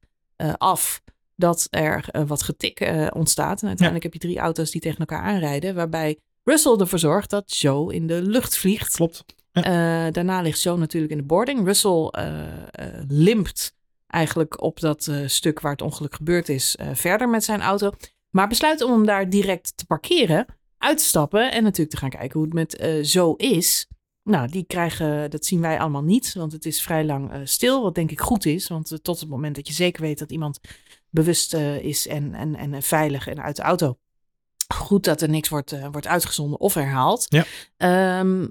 [0.58, 1.02] af
[1.36, 2.80] dat er wat getik
[3.14, 3.62] ontstaat.
[3.62, 7.58] En uiteindelijk heb je drie auto's die tegen elkaar aanrijden, waarbij Russell ervoor zorgt dat
[7.58, 8.96] Joe in de lucht vliegt.
[8.96, 9.26] Klopt.
[9.52, 10.12] Ja.
[10.12, 11.66] Daarna ligt Joe natuurlijk in de boarding.
[11.66, 12.10] Russell
[13.08, 13.74] limpt
[14.08, 17.92] eigenlijk op dat stuk waar het ongeluk gebeurd is verder met zijn auto.
[18.30, 20.46] Maar besluit om hem daar direct te parkeren,
[20.82, 23.88] uit te stappen en natuurlijk te gaan kijken hoe het met uh, Zo is.
[24.24, 27.82] Nou, die krijgen, dat zien wij allemaal niet, want het is vrij lang uh, stil,
[27.82, 28.68] wat denk ik goed is.
[28.68, 30.60] Want uh, tot het moment dat je zeker weet dat iemand
[31.10, 33.98] bewust is en, en, en veilig en uit de auto.
[34.74, 37.26] Goed dat er niks wordt, wordt uitgezonden of herhaald.
[37.30, 38.20] Ja.
[38.20, 38.48] Um, uh,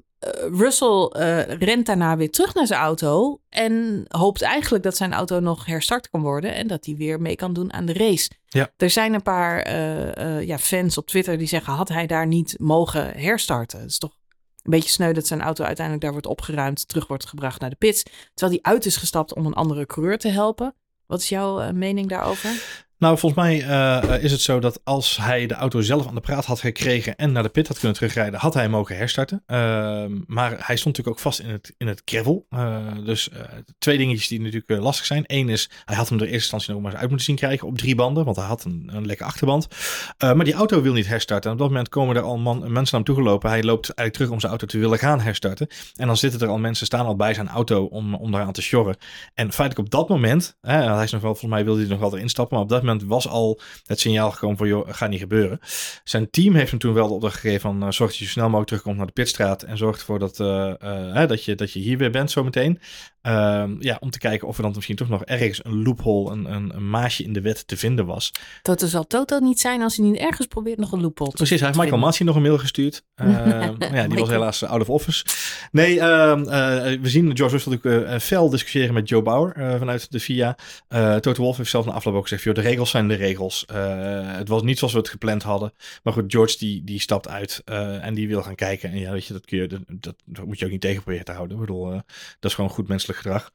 [0.52, 5.40] Russell uh, rent daarna weer terug naar zijn auto en hoopt eigenlijk dat zijn auto
[5.40, 8.30] nog herstart kan worden en dat hij weer mee kan doen aan de race.
[8.48, 8.70] Ja.
[8.76, 12.54] Er zijn een paar uh, ja, fans op Twitter die zeggen: had hij daar niet
[12.58, 13.80] mogen herstarten?
[13.80, 14.16] Het is toch
[14.62, 17.76] een beetje sneu dat zijn auto uiteindelijk daar wordt opgeruimd, terug wordt gebracht naar de
[17.76, 18.02] pits,
[18.34, 20.74] terwijl hij uit is gestapt om een andere coureur te helpen.
[21.06, 22.88] Wat is jouw mening daarover?
[23.00, 26.20] Nou, volgens mij uh, is het zo dat als hij de auto zelf aan de
[26.20, 29.42] praat had gekregen en naar de pit had kunnen terugrijden, had hij mogen herstarten.
[29.46, 29.56] Uh,
[30.26, 32.46] maar hij stond natuurlijk ook vast in het, in het gravel.
[32.50, 33.28] Uh, dus
[33.78, 35.24] twee dingetjes die natuurlijk lastig zijn.
[35.26, 37.66] Eén is, hij had hem er eerste instantie nog maar eens uit moeten zien krijgen
[37.66, 39.66] op drie banden, want hij had een, een lekke achterband.
[40.18, 41.50] Maar die auto wil niet herstarten.
[41.50, 43.50] En op dat moment komen er al man, mensen naar hem toegelopen.
[43.50, 45.68] Hij loopt eigenlijk terug om zijn auto te willen gaan herstarten.
[45.96, 48.62] En dan zitten er al mensen, staan al bij zijn auto om, om daaraan te
[48.62, 48.96] sjorren.
[49.34, 52.16] En feitelijk op dat moment, hij is nog wel, volgens mij wilde hij nog wel
[52.16, 55.20] erin stappen, maar op dat moment was al het signaal gekomen van, joh, gaat niet
[55.20, 55.60] gebeuren.
[56.04, 58.44] Zijn team heeft hem toen wel de opdracht gegeven van, uh, zorg dat je snel
[58.44, 61.80] mogelijk terugkomt naar de pitstraat en zorg ervoor dat, uh, uh, dat, je, dat je
[61.80, 62.80] hier weer bent zometeen.
[63.78, 66.74] Ja, om te kijken of er dan misschien toch nog ergens een loophole, een, een,
[66.74, 68.32] een maasje in de wet te vinden was.
[68.62, 71.58] Dat zal Toto niet zijn als hij niet ergens probeert nog een loophole te Precies,
[71.58, 73.02] hij heeft Michael Massi nog een mail gestuurd.
[73.94, 75.24] ja, die was helaas out of office.
[75.72, 76.44] Nee, ehm,
[77.00, 80.56] we zien George Russell natuurlijk fel discussiëren met Joe Bauer vanuit de FIA.
[81.20, 83.64] Toto Wolff heeft zelf na afloop ook gezegd, joh, de regels zijn de regels.
[84.36, 85.72] Het was niet zoals we het gepland hadden.
[86.02, 87.62] Maar goed, George die, die stapt uit
[88.00, 88.90] en die wil gaan kijken.
[88.90, 91.24] En ja, weet je, dat, kun je, dat, dat moet je ook niet tegen proberen
[91.24, 91.56] te houden.
[91.56, 91.90] Ik bedoel,
[92.40, 93.50] dat is gewoon goed menselijk gedrag.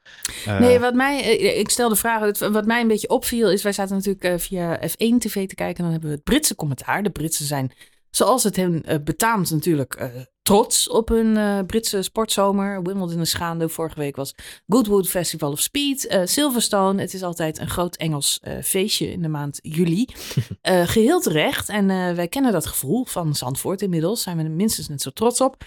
[0.60, 3.96] nee, wat mij, ik stel de vraag, wat mij een beetje opviel is, wij zaten
[3.96, 5.78] natuurlijk via F1 TV te kijken.
[5.78, 7.04] En dan hebben we het Britse commentaar.
[7.04, 7.72] De Britsen zijn,
[8.10, 10.10] zoals het hen betaamt natuurlijk,
[10.42, 12.84] trots op hun Britse sportzomer.
[12.84, 13.70] Wimbledon is gaande.
[13.70, 14.36] Vorige week was
[14.68, 16.20] Goodwood Festival of Speed.
[16.24, 17.02] Silverstone.
[17.02, 20.08] Het is altijd een groot Engels feestje in de maand juli.
[20.62, 21.70] geheel terecht.
[21.70, 24.22] En wij kennen dat gevoel van Zandvoort inmiddels.
[24.22, 25.64] Zijn we er minstens net zo trots op.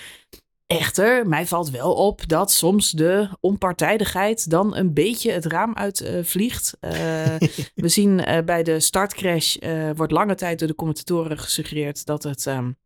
[0.68, 6.76] Echter, mij valt wel op dat soms de onpartijdigheid dan een beetje het raam uitvliegt.
[7.74, 9.56] we zien bij de startcrash
[9.96, 12.46] wordt lange tijd door de commentatoren gesuggereerd dat het...
[12.46, 12.76] Um,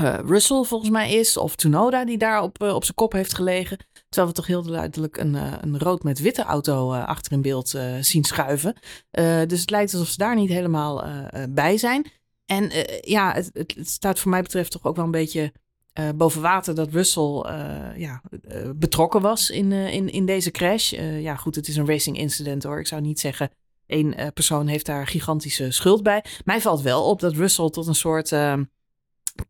[0.00, 3.34] uh, Russell volgens mij is, of Tsunoda die daar op, uh, op zijn kop heeft
[3.34, 3.78] gelegen.
[4.08, 7.78] Terwijl we toch heel duidelijk een, uh, een rood met witte auto achter in beeld
[8.00, 8.76] zien schuiven.
[9.46, 11.04] dus het lijkt alsof ze daar niet helemaal
[11.50, 12.10] bij zijn.
[12.46, 15.52] En ja, het, het, staat voor mij betreft toch ook wel een beetje
[16.16, 17.44] boven water dat Russell
[17.96, 18.22] ja,
[18.76, 20.90] betrokken was in, in, in deze crash.
[21.20, 22.78] ja, goed, het is een racing incident hoor.
[22.78, 23.50] Ik zou niet zeggen
[23.86, 26.24] één persoon heeft daar gigantische schuld bij.
[26.44, 28.32] Mij valt wel op dat Russell tot een soort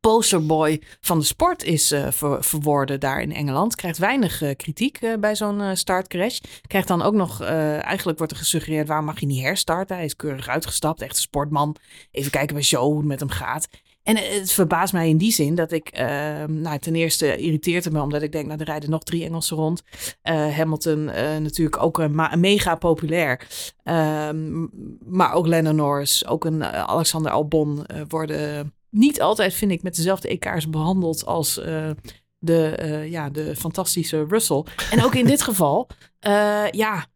[0.01, 2.07] posterboy van de sport is uh,
[2.39, 3.75] verworden daar in Engeland.
[3.75, 6.39] Krijgt weinig kritiek bij zo'n startcrash.
[6.67, 9.97] Krijgt dan ook nog, eigenlijk wordt er gesuggereerd, waarom mag je niet herstarten?
[9.97, 11.77] Hij is keurig uitgestapt, echt een sportman.
[12.11, 13.69] Even kijken bij Joe hoe het met hem gaat.
[14.05, 17.93] En het verbaast mij in die zin dat ik, ehm, nou ten eerste irriteert het
[17.93, 19.83] me omdat ik denk, nou er rijden nog drie Engelsen rond.
[20.23, 21.05] Hamilton
[21.43, 23.47] natuurlijk ook een, mega populair.
[23.85, 24.71] Um,
[25.05, 30.29] maar ook Lennon Norris, ook een Alexander Albon worden niet altijd, vind ik, met dezelfde
[30.29, 31.61] EK's behandeld als
[32.39, 34.65] de, ja, de fantastische Russell.
[34.91, 35.89] En ook in dit geval,
[36.27, 37.07] uh, ja,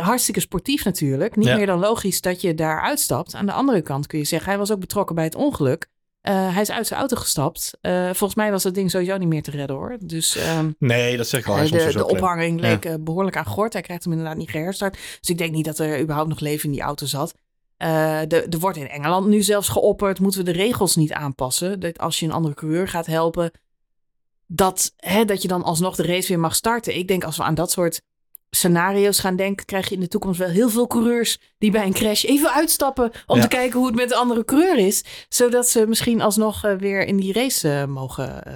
[0.00, 1.36] hartstikke sportief natuurlijk.
[1.36, 3.34] Niet meer dan logisch dat je daar uitstapt.
[3.34, 5.88] Aan de andere kant kun je zeggen, hij was ook betrokken bij het ongeluk.
[6.30, 7.70] Hij is uit zijn auto gestapt.
[8.12, 9.96] volgens mij was dat ding sowieso niet meer te redden hoor.
[10.00, 11.68] Dus, um, nee, dat zeg ik al.
[11.68, 13.72] de, de ophanging leek behoorlijk aan gort.
[13.72, 14.98] Hij krijgt hem inderdaad niet geherstart.
[15.20, 17.34] Dus ik denk niet dat er überhaupt nog leven in die auto zat.
[17.76, 21.80] Er wordt in Engeland nu zelfs geopperd, moeten we de regels niet aanpassen?
[21.80, 23.50] Dat als je een andere coureur gaat helpen,
[24.46, 26.96] dat, hè, dat je dan alsnog de race weer mag starten.
[26.96, 28.02] Ik denk als we aan dat soort
[28.50, 31.92] scenario's gaan denken, krijg je in de toekomst wel heel veel coureurs die bij een
[31.92, 35.04] crash even uitstappen om te kijken hoe het met de andere coureur is.
[35.28, 38.54] Zodat ze misschien alsnog uh, weer in die race uh, mogen uh,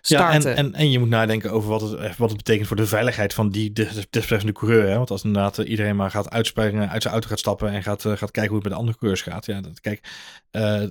[0.00, 0.50] starten.
[0.50, 2.86] Ja, en, en, en, je moet nadenken over wat het, wat het betekent voor de
[2.86, 4.88] veiligheid van die desbetreffende coureur.
[4.88, 4.96] Hè?
[4.96, 8.30] Want als inderdaad iedereen maar gaat uitspringen, uit zijn auto gaat stappen en gaat, gaat
[8.30, 9.46] kijken hoe het met de andere coureurs gaat.
[9.46, 10.08] Ja, dat, kijk,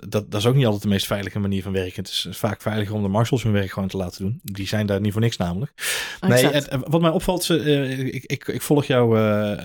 [0.09, 2.03] dat, dat is ook niet altijd de meest veilige manier van werken.
[2.03, 4.39] Het is vaak veiliger om de marshals hun werk gewoon te laten doen.
[4.43, 5.73] Die zijn daar niet voor niks namelijk.
[6.27, 9.17] Nee, het, wat mij opvalt, ik, ik, ik volg jou,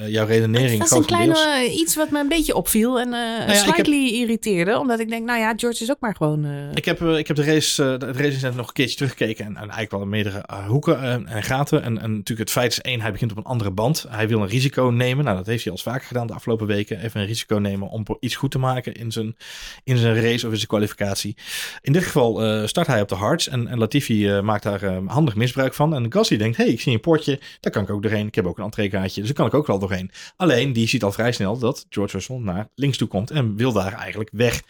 [0.09, 0.79] jouw redenering.
[0.79, 4.79] Dat is een kleine iets wat me een beetje opviel en uh, nou slightly irriteerde.
[4.79, 6.47] Omdat ik denk, nou ja, George is ook maar gewoon...
[6.75, 9.45] Ik, heb, ik heb de race, het race nog een keertje teruggekeken.
[9.45, 11.83] En, en eigenlijk wel meerdere hoeken en gaten.
[11.83, 14.07] En, en natuurlijk het feit is één, hij begint op een andere band.
[14.09, 15.25] Hij wil een risico nemen.
[15.25, 17.01] Nou, dat heeft hij al vaker gedaan de afgelopen weken.
[17.01, 19.37] Even een risico nemen om iets goed te maken in zijn,
[19.85, 21.37] in zijn race of in zijn kwalificatie.
[21.81, 23.49] In dit geval start hij op de hards.
[23.49, 25.95] En, en Latifi maakt daar handig misbruik van.
[25.95, 27.41] En Gasly denkt, hey, ik zie een potje.
[27.61, 28.27] Daar kan ik ook doorheen.
[28.27, 29.21] Ik heb ook een entreekaartje.
[29.21, 30.11] Dus daar kan ik ook wel doorheen.
[30.37, 33.73] Alleen, die ziet al vrij snel dat George Russell naar links toe komt en wil
[33.73, 34.63] daar eigenlijk weg.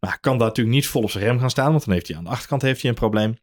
[0.00, 2.16] Maar kan daar natuurlijk niet vol op zijn rem gaan staan, want dan heeft hij
[2.16, 3.36] aan de achterkant heeft hij een probleem.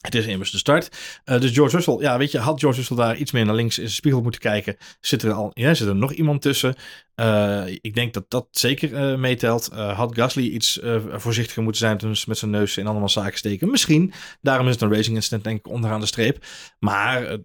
[0.00, 0.96] Het is immers de start.
[1.24, 3.78] Uh, dus George Russell, ja, weet je, had George Russell daar iets meer naar links
[3.78, 4.76] in zijn spiegel moeten kijken.
[5.00, 6.74] Zit er al, ja, zit er nog iemand tussen?
[7.20, 9.68] Uh, ik denk dat dat zeker uh, meetelt.
[9.72, 13.70] had Gasly iets voorzichtiger moeten zijn toen met zijn neus in allemaal zaken steken?
[13.70, 14.12] Misschien.
[14.40, 16.44] Daarom is het een racing incident, denk ik, onderaan de streep.
[16.78, 17.38] Maar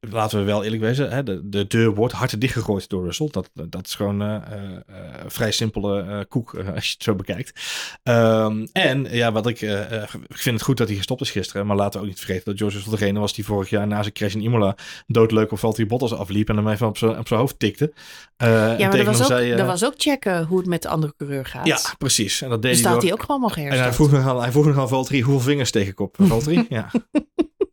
[0.00, 3.28] laten we wel eerlijk wezen, hè, de, de deur wordt harder dichtgegooid door Russell.
[3.30, 4.42] Dat, dat is gewoon
[5.26, 7.60] vrij simpele koek als je het zo bekijkt.
[8.02, 11.76] Um, en ja, wat ik, ik vind het goed dat hij gestopt is gisteren, maar
[11.76, 14.34] laten ook niet vergeten dat George Russell degene was die vorig jaar na zijn crash
[14.34, 17.58] in Imola doodleuk of Valtteri Bottas afliep en hem even op zijn, op zijn hoofd
[17.58, 17.92] tikte.
[18.36, 21.14] Ja, maar dat was, ook, zei, uh, was ook checken hoe het met de andere
[21.16, 21.66] coureur gaat.
[21.66, 22.42] Ja, precies.
[22.42, 24.40] En dat deed dus hij, staat hij ook gewoon nog En hij vroeg nog aan,
[24.40, 26.16] hij vroeg nog aan Valtteri hoeveel vingers tegen kop.
[26.28, 26.90] Valtteri, ja.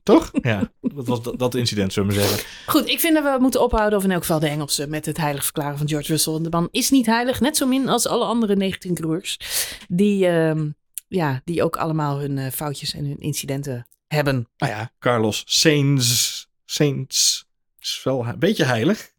[0.04, 0.32] Toch?
[0.42, 2.46] Ja, dat was dat, dat, incident, zullen we zeggen.
[2.66, 5.18] Goed, ik vind dat we moeten ophouden, of in elk geval de Engelsen, met het
[5.18, 6.42] heilig verklaren van George Russell.
[6.42, 9.40] De man is niet heilig, net zo min als alle andere 19 coureurs.
[9.88, 10.62] Die, uh,
[11.08, 14.50] ja, die ook allemaal hun uh, foutjes en hun incidenten hebben.
[14.58, 17.44] Nou ja, Carlos Sainz, Sainz
[17.80, 19.14] is wel een beetje heilig.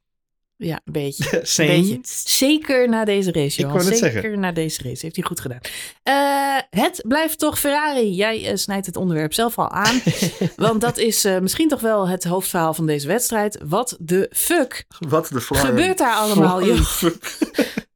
[0.59, 1.31] Ja, een beetje.
[1.57, 1.99] beetje.
[2.25, 3.81] Zeker na deze race, Johan.
[3.81, 4.40] Zeker zeggen.
[4.40, 5.03] na deze race.
[5.03, 5.61] Heeft hij goed gedaan.
[6.05, 8.14] Uh, het blijft toch Ferrari.
[8.14, 10.01] Jij uh, snijdt het onderwerp zelf al aan.
[10.57, 13.59] want dat is uh, misschien toch wel het hoofdverhaal van deze wedstrijd.
[13.64, 17.01] Wat de fuck Wat de gebeurt daar allemaal, joh?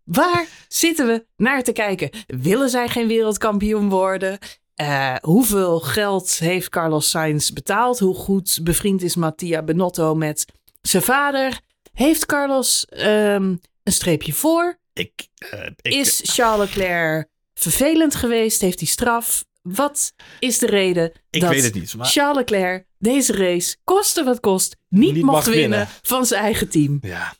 [0.05, 2.11] Waar zitten we naar te kijken?
[2.27, 4.38] Willen zij geen wereldkampioen worden?
[4.81, 7.99] Uh, hoeveel geld heeft Carlos Sainz betaald?
[7.99, 10.44] Hoe goed bevriend is Mattia Benotto met
[10.81, 11.61] zijn vader?
[11.92, 14.79] Heeft Carlos um, een streepje voor?
[14.92, 15.12] Ik,
[15.55, 18.61] uh, ik, is Charles Leclerc vervelend geweest?
[18.61, 19.44] Heeft hij straf?
[19.62, 21.94] wat is de reden Ik dat weet het niet.
[21.96, 25.88] Maar Charles Leclerc deze race, koste wat kost, niet, Niet mocht mag winnen, winnen.
[26.03, 26.98] van zijn eigen team?
[27.03, 27.35] ja,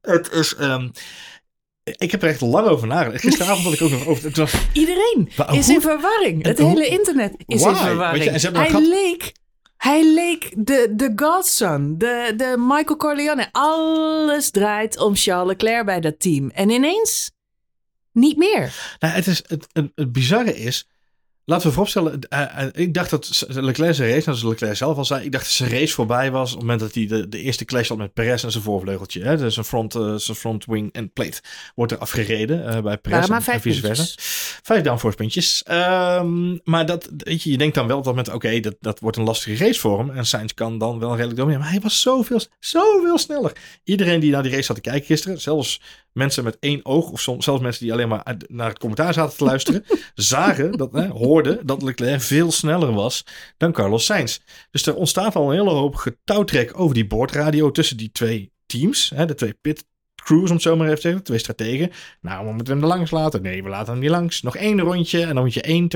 [0.00, 0.54] het is...
[0.54, 0.88] ehm,
[1.96, 3.20] ik heb er echt lang over nagedacht.
[3.22, 4.50] Gisteravond had ik ook nog over...
[4.72, 6.44] Iedereen is hoe- in verwarring.
[6.44, 8.40] Het hoe- hele internet is in verwarring.
[8.40, 9.32] Je, hij, leek,
[9.82, 13.48] hij leek de, de godson, de, de Michael Corleone.
[13.52, 16.50] Alles draait om Charles Leclerc bij dat team.
[16.50, 17.30] En ineens
[18.12, 18.96] niet meer.
[18.98, 20.88] Nou, het, is, het, het, het bizarre is,
[21.44, 25.04] laten we vooropstellen, eh, eh, ik dacht dat Leclerc zijn race, zoals Leclerc zelf al
[25.04, 27.38] zei, ik dacht dat zijn race voorbij was op het moment dat hij de, de
[27.38, 29.22] eerste clash had met Perez en zijn voorvleugeltje.
[29.22, 29.36] Hè?
[29.36, 31.40] Dus zijn front, eh, zijn front wing en plate
[31.74, 34.04] wordt er afgereden bij Perez maar en- vijf en vice versa.
[34.62, 35.62] Vijf downforce puntjes.
[35.62, 39.00] Ehm, maar dat, weet je, je denkt dan wel op dat moment, oké, dat, dat
[39.00, 40.10] wordt een lastige race voor hem.
[40.10, 41.62] En Sainz kan dan wel redelijk domineren.
[41.64, 43.52] Maar hij was zoveel, zoveel sneller.
[43.84, 45.80] Iedereen die naar die race zat te kijken gisteren, zelfs
[46.12, 49.36] mensen met één oog, of soms, zelfs mensen die alleen maar naar het commentaar zaten
[49.36, 53.24] te luisteren, zagen, dat, hè, hoorden dat Leclerc veel sneller was
[53.56, 54.38] dan Carlos Sainz.
[54.70, 59.10] Dus er ontstaat al een hele hoop getouwtrek over die boordradio tussen die twee teams,
[59.14, 59.84] hè, de twee pit
[60.24, 61.90] crews, om het zo maar even te zeggen, twee strategen.
[62.20, 63.42] Nou, we moeten hem er langs laten.
[63.42, 64.42] Nee, we laten hem niet langs.
[64.42, 65.88] Nog één rondje en dan moet je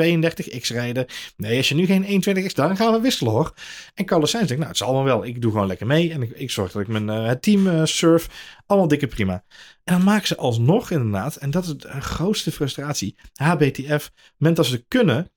[0.57, 1.07] 1.32x rijden.
[1.37, 3.55] Nee, als je nu geen 1.20x, dan gaan we wisselen hoor.
[3.95, 5.25] En Carlos Sainz denkt, nou, het zal allemaal wel.
[5.25, 8.29] Ik doe gewoon lekker mee en ik, zorg dat ik mijn eh, team eh, surf.
[8.67, 9.45] Allemaal dikke prima.
[9.85, 14.67] En dan maken ze alsnog inderdaad, en dat is de grootste frustratie, HBTF, moment dat
[14.67, 15.31] ze kunnen,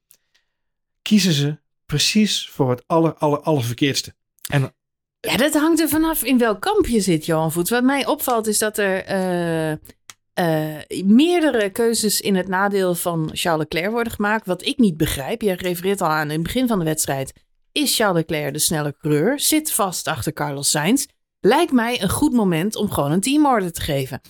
[1.02, 4.14] kiezen ze precies voor het aller, aller, aller verkeerdste.
[4.52, 4.74] En
[5.22, 7.70] Ja, dat hangt er vanaf in welk kamp je zit, Johan Voets.
[7.70, 13.66] Wat mij opvalt is dat er eh, eh, meerdere keuzes in het nadeel van Charles
[13.70, 14.46] Leclerc worden gemaakt.
[14.46, 17.34] Wat ik niet begrijp, je refereert al aan in het begin van de wedstrijd.
[17.72, 19.40] Is Charles Leclerc de snelle coureur?
[19.40, 21.06] Zit vast achter Carlos Sainz?
[21.40, 24.22] Lijkt mij een goed moment om gewoon een teamorder te geven.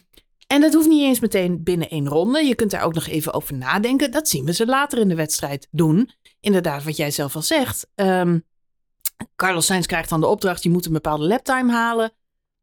[0.47, 2.45] En dat hoeft niet eens meteen binnen één ronde.
[2.45, 4.11] Je kunt daar ook nog even over nadenken.
[4.11, 6.09] Dat zien we ze later in de wedstrijd doen.
[6.39, 7.87] Inderdaad, wat jij zelf al zegt.
[7.95, 8.39] Ehm,
[9.35, 12.11] Carlos Sainz krijgt dan de opdracht, je moet een bepaalde laptime halen.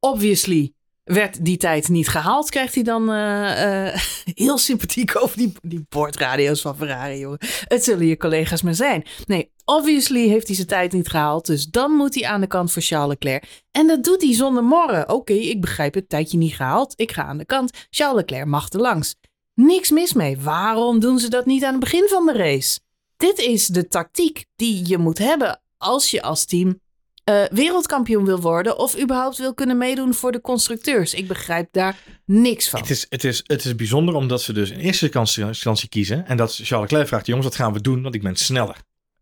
[0.01, 4.01] Obviously werd die tijd niet gehaald, krijgt hij dan eh, eh,
[4.35, 7.39] heel sympathiek over die, die boordradio's van Ferrari, jongen.
[7.65, 9.05] Het zullen je collega's maar zijn.
[9.27, 12.73] Nee, obviously heeft hij zijn tijd niet gehaald, dus dan moet hij aan de kant
[12.73, 13.63] voor Charles Leclerc.
[13.71, 15.09] En dat doet hij zonder morren.
[15.09, 17.87] Oké, ik begrijp het, tijdje niet gehaald, ik ga aan de kant.
[17.91, 19.15] Charles Leclerc mag er langs.
[19.55, 20.39] Niks mis mee.
[20.39, 22.81] Waarom doen ze dat niet aan het begin van de race?
[23.17, 26.81] Dit is de tactiek die je moet hebben als je als team
[27.25, 31.15] eh, wereldkampioen wil worden of überhaupt wil kunnen meedoen voor de constructeurs.
[31.15, 32.81] Ik begrijp daar niks van.
[32.81, 35.11] Het is, het, is, het is bijzonder omdat ze dus in eerste
[35.47, 36.27] instantie kiezen.
[36.27, 38.03] En dat Charles Leclerc vraagt, jongens, wat gaan we doen?
[38.03, 38.77] Want ik ben sneller.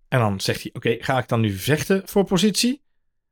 [0.08, 2.82] En dan zegt hij, oké, ga ik dan nu vechten voor positie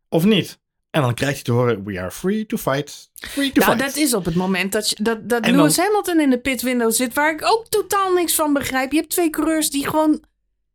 [0.08, 0.60] of niet?
[0.90, 3.10] En dan krijgt hij te horen, we are free to fight.
[3.14, 3.86] Free to nou, fight.
[3.94, 6.38] dat is op het moment dat, je- dat, dat En Lewis dan- Hamilton in de
[6.38, 8.92] pitwindow zit, waar ik ook totaal niks van begrijp.
[8.92, 10.22] Je hebt twee coureurs die gewoon,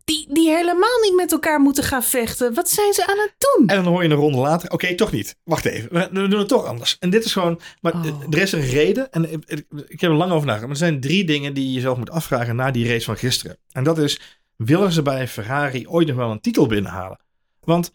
[0.08, 2.54] die, die helemaal niet met elkaar moeten gaan vechten.
[2.54, 3.68] Wat zijn ze aan het doen?
[3.68, 5.36] En dan hoor je een ronde later, oké, toch niet.
[5.44, 6.98] Wacht even, we, we doen het toch anders.
[7.00, 8.06] En dit is gewoon, maar Oh.
[8.30, 9.12] er is een reden.
[9.12, 10.62] En ik, ik- ik heb er lang over nagedacht.
[10.62, 13.58] Maar er zijn drie dingen die je jezelf moet afvragen na die race van gisteren.
[13.72, 14.20] En dat is,
[14.56, 17.20] willen ze bij Ferrari ooit nog wel een titel binnenhalen?
[17.64, 17.92] Want,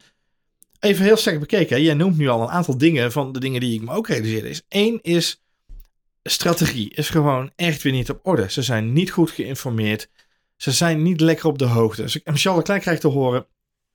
[0.80, 3.60] even heel sterk bekeken, hè, jij noemt nu al een aantal dingen van de dingen
[3.60, 4.48] die ik me ook realiseerde.
[4.48, 5.42] Is één is,
[6.22, 8.50] strategie is gewoon echt weer niet op orde.
[8.50, 10.08] Ze zijn niet goed geïnformeerd.
[10.62, 12.02] Ze zijn niet lekker op de hoogte.
[12.02, 13.46] En Charles Leclerc krijgt te horen,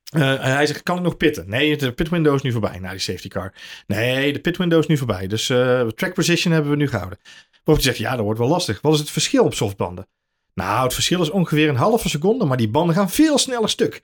[0.03, 1.49] eh, hij zegt, kan ik nog pitten?
[1.49, 3.53] Nee, de pit window is nu voorbij na die safety car.
[3.88, 5.27] Nee, de pit window is nu voorbij.
[5.27, 7.19] Dus eh, track position hebben we nu gehouden.
[7.63, 8.82] Waarop hij zegt, ja, dat wordt wel lastig.
[8.82, 10.08] Wat is het verschil op softbanden?
[10.53, 14.03] Nou, het verschil is ongeveer een halve seconde, maar die banden gaan veel sneller stuk.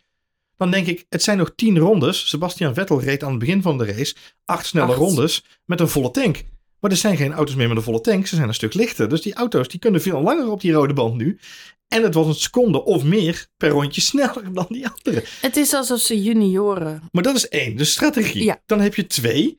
[0.58, 2.30] Dan denk ik, het zijn nog tien rondes.
[2.30, 4.98] Sebastian Vettel reed aan het begin van de race acht snelle Acht.
[4.98, 6.44] rondes met een volle tank.
[6.80, 8.28] Maar er zijn geen auto's meer met een volle tank.
[8.28, 9.10] Ze zijn een stuk lichter.
[9.10, 11.40] Dus die auto's die kunnen veel langer op die rode band nu.
[11.94, 15.24] En het was een seconde of meer per rondje sneller dan die andere.
[15.42, 17.02] Het is alsof ze junioren.
[17.12, 18.44] Maar dat is één, de strategie.
[18.44, 18.62] Ja.
[18.66, 19.58] Dan heb je twee.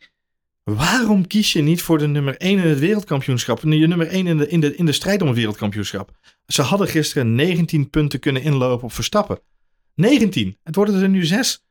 [0.65, 3.61] Waarom kies je niet voor de nummer één in het wereldkampioenschap?
[3.63, 6.11] Je nummer één in de, in, de, in de strijd om het wereldkampioenschap.
[6.47, 9.41] Ze hadden gisteren 19 punten kunnen inlopen op Verstappen.
[9.95, 10.59] 19.
[10.63, 11.65] Het worden er nu 6.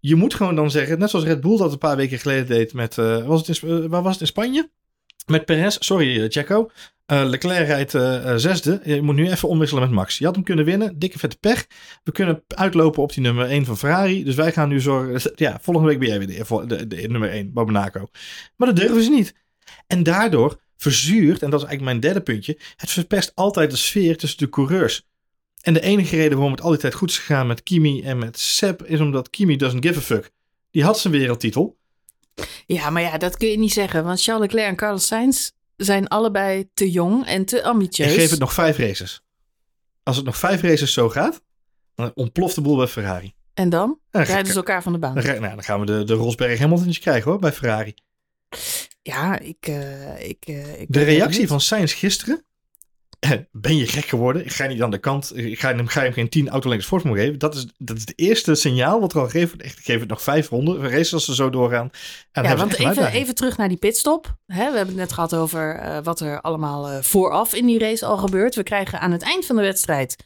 [0.00, 2.72] Je moet gewoon dan zeggen, net zoals Red Bull dat een paar weken geleden deed
[2.72, 4.70] met, eh, was het in, eh, waar was het in Spanje?
[5.26, 6.28] Met Perez, sorry eh,
[7.08, 8.80] Eh, Leclerc rijdt eh, eh, zesde.
[8.84, 10.18] Je moet nu even omwisselen met Max.
[10.18, 10.98] Je had hem kunnen winnen.
[10.98, 11.66] Dikke vette pech.
[12.04, 14.24] We kunnen uitlopen op die nummer 1 van Ferrari.
[14.24, 15.32] Dus wij gaan nu zorgen.
[15.36, 18.08] Ja, volgende week ben jij weer de, de nummer 1 bij Monaco.
[18.56, 19.34] Maar dat durven ze niet.
[19.86, 22.58] En daardoor verzuurt, en dat is eigenlijk mijn derde puntje.
[22.76, 25.06] Het verpest altijd de sfeer tussen de coureurs.
[25.60, 28.82] En de enige reden waarom het altijd goed is gegaan met Kimi en met Seb.
[28.84, 30.30] is omdat Kimi doesn't give a fuck.
[30.70, 31.78] Die had zijn wereldtitel.
[32.66, 34.04] Ja, maar ja, dat kun je niet zeggen.
[34.04, 38.12] Want Charles Leclerc en Carlos Sainz zijn allebei te jong en te ambitieus.
[38.12, 39.22] Ik geef het nog vijf races.
[40.02, 41.42] Als het nog vijf races zo gaat,
[41.94, 43.34] Dan ontploft de boel bij Ferrari.
[43.54, 45.14] En dan Ja, rijden ze elkaar van de baan.
[45.14, 47.94] Dan, nou, dan gaan we de, de Rosberg Hamiltons krijgen hoor, bij Ferrari.
[49.02, 49.66] Ja, ik...
[49.66, 52.44] eh, ik, eh, ik De reactie van Sainz gisteren.
[53.52, 54.44] Ben je gek geworden?
[54.44, 55.36] Ik ga niet aan de kant.
[55.36, 57.38] Ik ga hem, ga hem geen 10 autolengtes voorsprong geven.
[57.38, 59.30] Dat is, dat is het eerste signaal wat er al.
[59.30, 60.90] Echt, Ik geef het nog vijf ronden.
[60.90, 61.90] Races als ze zo doorgaan.
[62.32, 64.36] En Ja, want even, even terug naar die pitstop.
[64.46, 67.78] Hè, we hebben het net gehad over eh, wat er allemaal eh, vooraf in die
[67.78, 68.54] race al gebeurt.
[68.54, 70.16] We krijgen aan het eind van de wedstrijd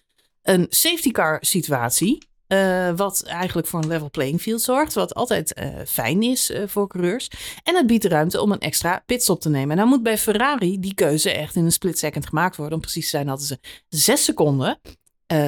[0.42, 2.30] een safety car situatie.
[2.52, 4.92] Eh, wat eigenlijk voor een level playing field zorgt.
[4.94, 7.30] Wat altijd eh, fijn is eh, voor coureurs.
[7.62, 9.70] En het biedt ruimte om een extra pitstop te nemen.
[9.70, 12.74] En dan moet bij Ferrari die keuze echt in een split second gemaakt worden.
[12.74, 14.80] Om precies te zijn hadden ze zes seconden.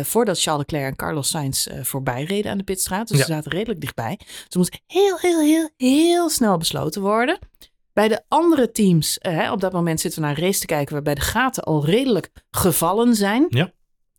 [0.03, 3.09] voordat Charles Leclerc en Carlos Sainz eh, voorbij reden aan de pitstraat.
[3.09, 3.25] Dus Ja.
[3.25, 4.19] ze zaten redelijk dichtbij.
[4.19, 7.38] Dus moest heel, heel, heel, heel snel besloten worden.
[7.93, 10.93] Bij de andere teams, hè, op dat moment zitten we naar een race te kijken
[10.95, 13.47] waarbij de gaten al redelijk gevallen zijn.
[13.49, 13.73] Ja.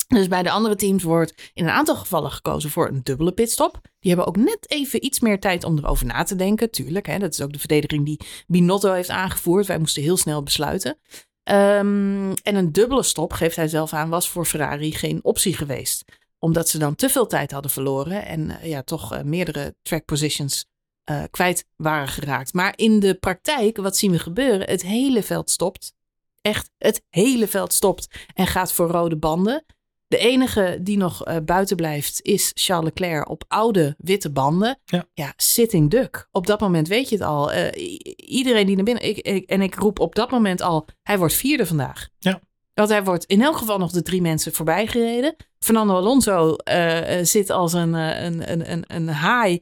[0.08, 3.80] Dus bij de andere teams wordt in een aantal gevallen gekozen voor een dubbele pitstop.
[4.00, 6.72] Die hebben ook net even iets meer tijd om erover na te denken.
[6.72, 9.66] Tuurlijk, hè, dat is ook de verdediging die Binotto heeft aangevoerd.
[9.66, 10.98] Wij moesten heel snel besluiten.
[11.44, 16.04] Ehm, en een dubbele stop, geeft hij zelf aan, was voor Ferrari geen optie geweest.
[16.40, 20.06] Omdat ze dan te veel tijd hadden verloren en eh, ja, toch eh, meerdere track
[20.06, 20.66] positions
[21.04, 22.54] eh, kwijt waren geraakt.
[22.54, 24.70] Maar in de praktijk, wat zien we gebeuren?
[24.70, 25.94] Het hele veld stopt.
[26.42, 29.66] Echt, het hele veld stopt en gaat voor rode banden.
[30.08, 34.80] De enige die nog eh, buiten blijft is Charles Leclerc op oude witte banden.
[35.14, 35.34] Ja.
[35.38, 36.28] sitting duck.
[36.32, 37.52] Op dat moment weet je het al.
[37.52, 39.04] Eh, iedereen die naar binnen...
[39.04, 42.08] Ik, ik- en ik roep op dat moment al, hij wordt vierde vandaag.
[42.20, 42.40] Ja.
[42.74, 45.36] Want hij wordt in elk geval nog de drie mensen voorbij gereden.
[45.60, 49.62] Fernando Alonso eh, zit als een, een, een, een, een haai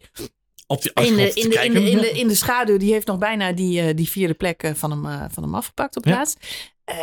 [0.68, 2.78] Op die in de, in, de, in, de, in, de, in de schaduw.
[2.78, 6.12] Die heeft nog bijna die, die vierde plek van hem, van hem afgepakt op Ja.
[6.14, 6.36] plaats.
[6.84, 6.96] Eh,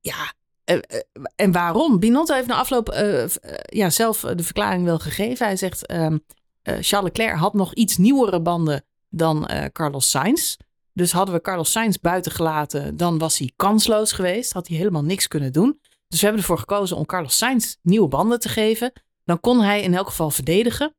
[0.00, 0.32] ja,
[0.66, 1.00] eh, eh,
[1.36, 1.98] en waarom?
[1.98, 3.24] Binotto heeft na afloop eh,
[3.62, 5.46] ja, zelf de verklaring wel gegeven.
[5.46, 6.18] Hij zegt, ehm,
[6.62, 10.56] eh, Charles Leclerc had nog iets nieuwere banden dan Carlos Sainz.
[10.92, 14.52] Dus hadden we Carlos Sainz buiten gelaten, dan was hij kansloos geweest.
[14.52, 15.78] Had hij helemaal niks kunnen doen.
[16.08, 18.92] Dus we hebben ervoor gekozen om Carlos Sainz nieuwe banden te geven.
[19.24, 20.94] Dan kon hij in elk geval verdedigen.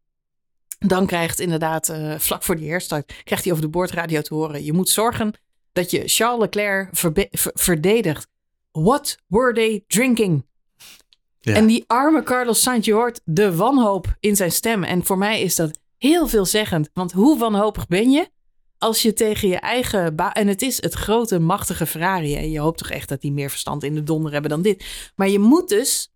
[0.79, 4.63] Dan krijgt inderdaad, vlak voor die herstart, krijgt hij over de boordradio te horen.
[4.63, 5.33] Je moet zorgen
[5.71, 6.89] dat je Charles Leclerc
[7.53, 8.27] verdedigt.
[8.83, 10.45] What were they drinking?
[11.39, 11.53] Ja.
[11.53, 14.83] En die arme Carlos Sainz, je hoort de wanhoop in zijn stem.
[14.83, 16.89] En voor mij is dat heel veelzeggend.
[16.93, 18.29] Want hoe wanhopig ben je
[18.77, 20.15] als je tegen je eigen...
[20.15, 22.35] en het is het grote, machtige Ferrari.
[22.35, 25.11] En je hoopt toch echt dat die meer verstand in de donder hebben dan dit.
[25.15, 26.11] Maar je moet dus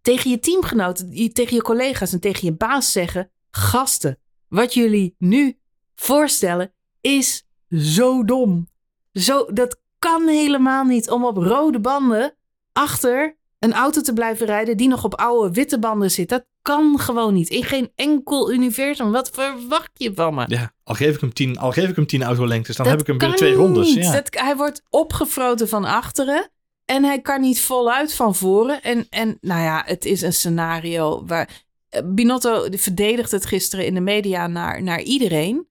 [0.00, 3.28] tegen je teamgenoten, tegen je collega's en tegen je baas zeggen...
[3.50, 5.58] Gasten, wat jullie nu
[5.94, 8.68] voorstellen is zo dom.
[9.12, 9.80] Zo, dat
[10.10, 12.34] kan helemaal niet om op rode banden
[12.72, 16.28] achter een auto te blijven rijden die nog op oude witte banden zit.
[16.28, 17.48] Dat kan gewoon niet.
[17.48, 19.12] In geen enkel universum.
[19.12, 20.44] Wat verwacht je van me?
[20.48, 23.02] Ja, al geef ik hem 10 al geef ik hem 10 autolengtes, dan Dat heb
[23.02, 23.94] ik hem binnen twee rondes.
[23.94, 24.12] Ja.
[24.12, 26.50] Dat, hij wordt opgefroten van achteren.
[26.84, 28.82] En hij kan niet voluit van voren.
[28.82, 31.48] En, en nou ja, het is een scenario waar...
[31.88, 35.66] eh, Binotto verdedigt het gisteren in de media naar, naar iedereen.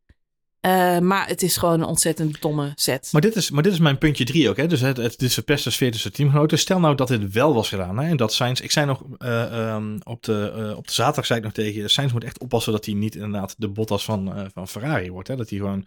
[0.63, 3.09] Eh, maar het is gewoon een ontzettend domme set.
[3.11, 4.57] Maar dit, is, maar dit is mijn puntje drie ook.
[4.57, 4.67] Hè?
[4.67, 6.59] Dus het, het, is verpeste sfeer tussen teamgenoten.
[6.59, 7.97] Stel nou dat dit wel was gedaan.
[7.97, 8.09] Hè?
[8.09, 8.59] En dat Sainz...
[8.59, 11.73] Ik zei nog eh, ehm, op, de, eh, op de zaterdag zei ik nog tegen
[11.81, 12.09] je...
[12.13, 15.27] Moet echt oppassen dat hij niet inderdaad de Bottas van, van Ferrari wordt.
[15.27, 15.35] Hè?
[15.35, 15.85] Dat hij gewoon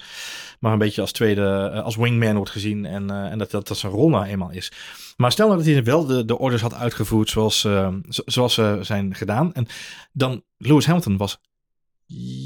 [0.61, 1.71] maar een beetje als tweede...
[1.71, 2.87] als wingman wordt gezien.
[2.87, 4.73] En, en dat, dat dat zijn rol nou eenmaal is.
[5.17, 8.55] Maar stel nou dat hij wel de, de orders had uitgevoerd zoals, eh, zo- zoals
[8.55, 9.55] ze zijn gedaan.
[9.55, 9.67] En
[10.13, 11.39] dan Lewis Hamilton was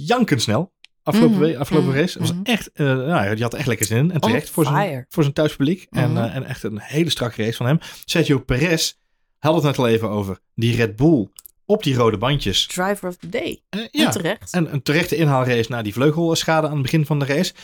[0.06, 0.72] jankensnel.
[1.02, 2.18] Afgelopen, Mhm, afgelopen mhm, race.
[2.18, 2.42] Het was mhm.
[2.42, 4.10] echt, eh nou, die had echt lekker zin in.
[4.12, 5.86] En terecht voor zijn, voor zijn thuispubliek.
[5.90, 7.78] En, eh, en echt een hele strakke race van hem.
[8.04, 8.94] Sergio Perez
[9.38, 10.38] had het net al even over.
[10.54, 11.28] Die Red Bull
[11.66, 12.66] op die rode bandjes.
[12.66, 13.62] Driver of the day.
[13.68, 14.52] En ja, terecht.
[14.52, 17.54] en een terechte inhaalrace na die vleugelschade aan het begin van de race.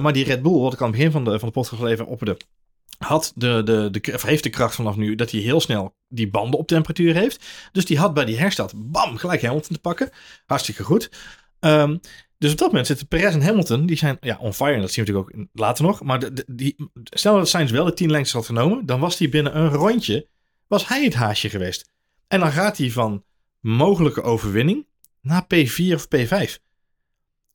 [0.00, 2.06] Maar die Red Bull, wat ik aan het begin van de, van de podcast even
[2.06, 2.36] opperde,
[2.98, 6.30] had de, de, de, of heeft de kracht vanaf nu dat hij heel snel die
[6.30, 7.44] banden op temperatuur heeft.
[7.72, 10.10] Dus die had bij die herstart, bam, gelijk Hamilton te pakken.
[10.46, 11.10] Hartstikke goed.
[11.60, 11.96] Ehm,
[12.42, 14.74] dus op dat moment zitten Perez en Hamilton, die zijn ja, on fire.
[14.74, 16.02] En dat zien we natuurlijk ook later nog.
[16.02, 19.56] Maar die, stel dat Sainz wel de 10 lengtes had genomen, dan was hij binnen
[19.56, 20.28] een rondje,
[20.66, 21.90] was hij het haasje geweest.
[22.28, 23.24] En dan gaat hij van
[23.60, 24.86] mogelijke overwinning
[25.20, 26.62] naar P4 of P5.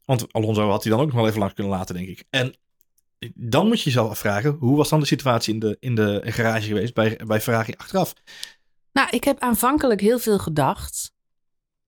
[0.06, 2.24] Want Alonso had hij dan ook nog wel even lang kunnen laten, denk ik.
[2.30, 2.56] En
[3.34, 6.68] dan moet je jezelf afvragen, hoe was dan de situatie in de, in de garage
[6.68, 8.14] geweest bij, bij Ferrari achteraf?
[8.94, 11.16] Nou, ik heb aanvankelijk heel veel gedacht.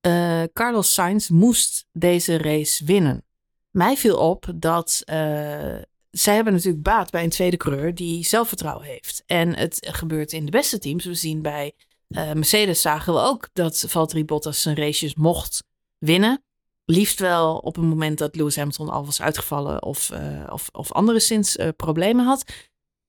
[0.00, 3.24] Eh, Carlos Sainz moest deze race winnen.
[3.70, 5.16] Mij viel op dat eh,
[6.10, 9.22] zij hebben natuurlijk baat bij een tweede coureur die zelfvertrouwen heeft.
[9.26, 11.04] En het gebeurt in de beste teams.
[11.04, 11.74] We zien bij
[12.10, 15.64] Uh, Mercedes zagen we ook dat Valtteri Bottas zijn races mocht
[15.98, 16.44] winnen.
[16.84, 20.10] Liefst wel op een moment dat Lewis Hamilton al was uitgevallen of,
[20.48, 22.44] of, of anderszins uh, problemen had.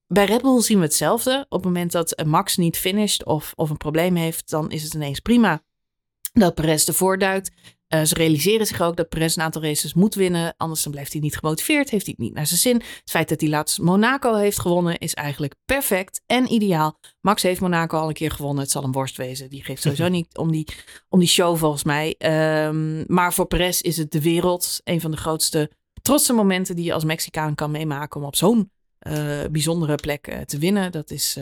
[0.08, 1.46] Bij Red Bull zien we hetzelfde.
[1.50, 4.94] Op het moment dat Max niet finisht of, of een probleem heeft, dan is het
[4.94, 5.64] ineens prima
[6.32, 7.52] dat Perez ervoor duikt.
[7.94, 10.54] Uh, ze realiseren zich ook dat Perez een aantal races moet winnen.
[10.58, 11.90] Anders dan blijft hij niet gemotiveerd.
[11.90, 12.76] Heeft hij het niet naar zijn zin.
[12.76, 17.00] Het feit dat hij laatst Monaco heeft gewonnen is eigenlijk perfect en ideaal.
[17.22, 18.64] Max heeft Monaco al een keer gewonnen.
[18.64, 19.50] Het zal een worst wezen.
[19.50, 20.68] Die geeft sowieso niet om die,
[21.10, 22.16] om die show volgens mij.
[22.66, 24.82] Um, maar voor Perez is het de wereld.
[24.84, 25.72] Een van de grootste
[26.02, 28.22] trotse momenten die je als Mexicaan kan meemaken.
[28.22, 28.72] Om op zo'n
[29.08, 29.14] uh,
[29.52, 30.92] bijzondere plek uh, te winnen.
[30.92, 31.36] Dat is,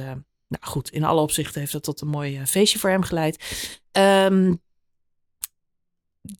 [0.47, 3.43] nou goed, in alle opzichten heeft dat tot een mooi feestje voor hem geleid.
[3.91, 4.61] Um,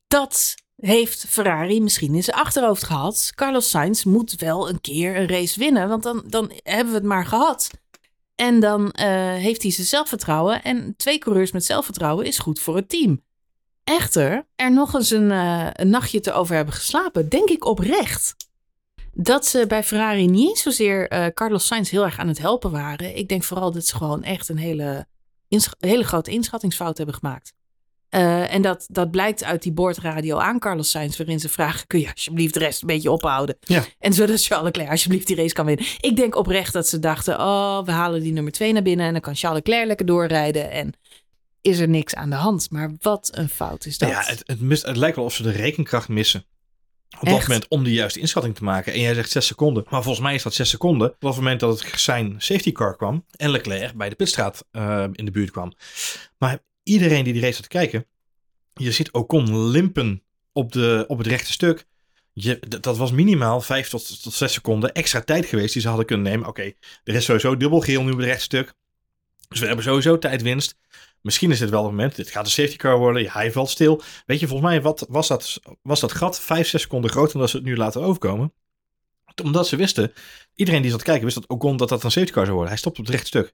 [0.08, 3.32] dat heeft Ferrari misschien in zijn achterhoofd gehad.
[3.36, 7.08] Carlos Sainz moet wel een keer een race winnen, want dan, dan hebben we het
[7.08, 7.70] maar gehad.
[8.36, 10.64] En dan uh, heeft hij zijn zelfvertrouwen.
[10.64, 13.24] En twee coureurs met zelfvertrouwen is goed voor het team.
[13.84, 18.36] Echter, er nog eens een, uh, een nachtje te over hebben geslapen, denk ik oprecht.
[19.14, 22.72] Dat ze bij Ferrari niet eens zozeer uh, Carlos Sainz heel erg aan het helpen
[22.72, 23.18] waren.
[23.18, 25.08] Ik denk vooral dat ze gewoon echt een hele,
[25.80, 27.54] hele grote inschattingsfout hebben gemaakt.
[28.10, 32.00] Uh, en dat, dat blijkt uit die boordradio aan Carlos Sainz, waarin ze vragen: kun
[32.00, 33.58] je alsjeblieft de rest een beetje ophouden?
[33.60, 33.86] Ja.
[34.00, 35.86] En zodat Charles Leclerc alsjeblieft die race kan winnen.
[36.00, 39.12] Ik denk oprecht dat ze dachten: oh, we halen die nummer twee naar binnen en
[39.12, 40.72] dan kan Charles Leclerc lekker doorrijden.
[40.72, 40.94] En
[41.62, 42.72] is er niks aan de hand.
[42.72, 44.10] Maar wat een fout is dat.
[44.10, 46.46] Ja, het, het, mist, het lijkt wel of ze de rekenkracht missen.
[47.20, 48.94] Op dat moment om de juiste inschatting te maken.
[48.94, 49.86] En jij zegt 6 seconden.
[49.90, 51.10] Maar volgens mij is dat 6 seconden.
[51.10, 53.26] Op het moment dat het zijn safety car kwam.
[53.36, 55.74] En Leclerc bij de pitstraat uh, in de buurt kwam.
[56.38, 58.06] Maar iedereen die die race had te kijken,
[58.74, 61.86] je ziet Ocon limpen op, de, op het rechte stuk.
[62.34, 66.06] Je, dat was minimaal 5 tot, tot 6 seconden extra tijd geweest die ze hadden
[66.06, 66.48] kunnen nemen.
[66.48, 68.74] Oké, okay, er is sowieso dubbel geel nu op het rechte stuk.
[69.50, 70.78] Dus we hebben sowieso tijdwinst.
[71.22, 72.16] Misschien is dit wel het moment.
[72.16, 73.32] Dit gaat een safety car worden.
[73.32, 74.02] Hij valt stil.
[74.26, 77.42] Weet je, volgens mij wat, was, dat, was dat gat 5, 6 seconden groter dan
[77.42, 78.54] dat ze het nu laten overkomen.
[79.44, 80.14] Omdat ze wisten,
[80.56, 82.74] iedereen die zat kijken wist dat Ocon dat dat een safety car zou worden.
[82.74, 83.54] Hij stopt op het rechte stuk.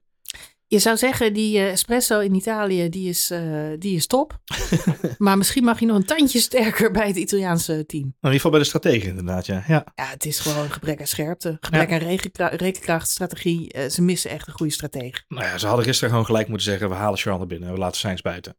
[0.68, 3.40] Je zou zeggen, die uh, espresso in Italië, die is, uh,
[3.78, 4.38] die is top.
[5.18, 8.02] maar misschien mag je nog een tandje sterker bij het Italiaanse team.
[8.02, 9.64] Nou, in ieder geval bij de strategen inderdaad, ja.
[9.68, 11.56] Ja, ja het is gewoon gebrek aan scherpte.
[11.60, 11.94] Gebrek ja.
[11.94, 13.74] aan rekenkra rekenkracht, strategie.
[13.76, 15.22] Uh, ze missen echt een goede stratege.
[15.28, 17.72] Nou ja, ze hadden gisteren gewoon gelijk moeten zeggen, we halen Charles binnen.
[17.72, 18.56] We laten Sainz buiten.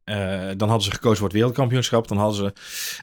[0.58, 2.08] dan hadden ze gekozen voor het wereldkampioenschap.
[2.08, 2.54] Dan hadden ze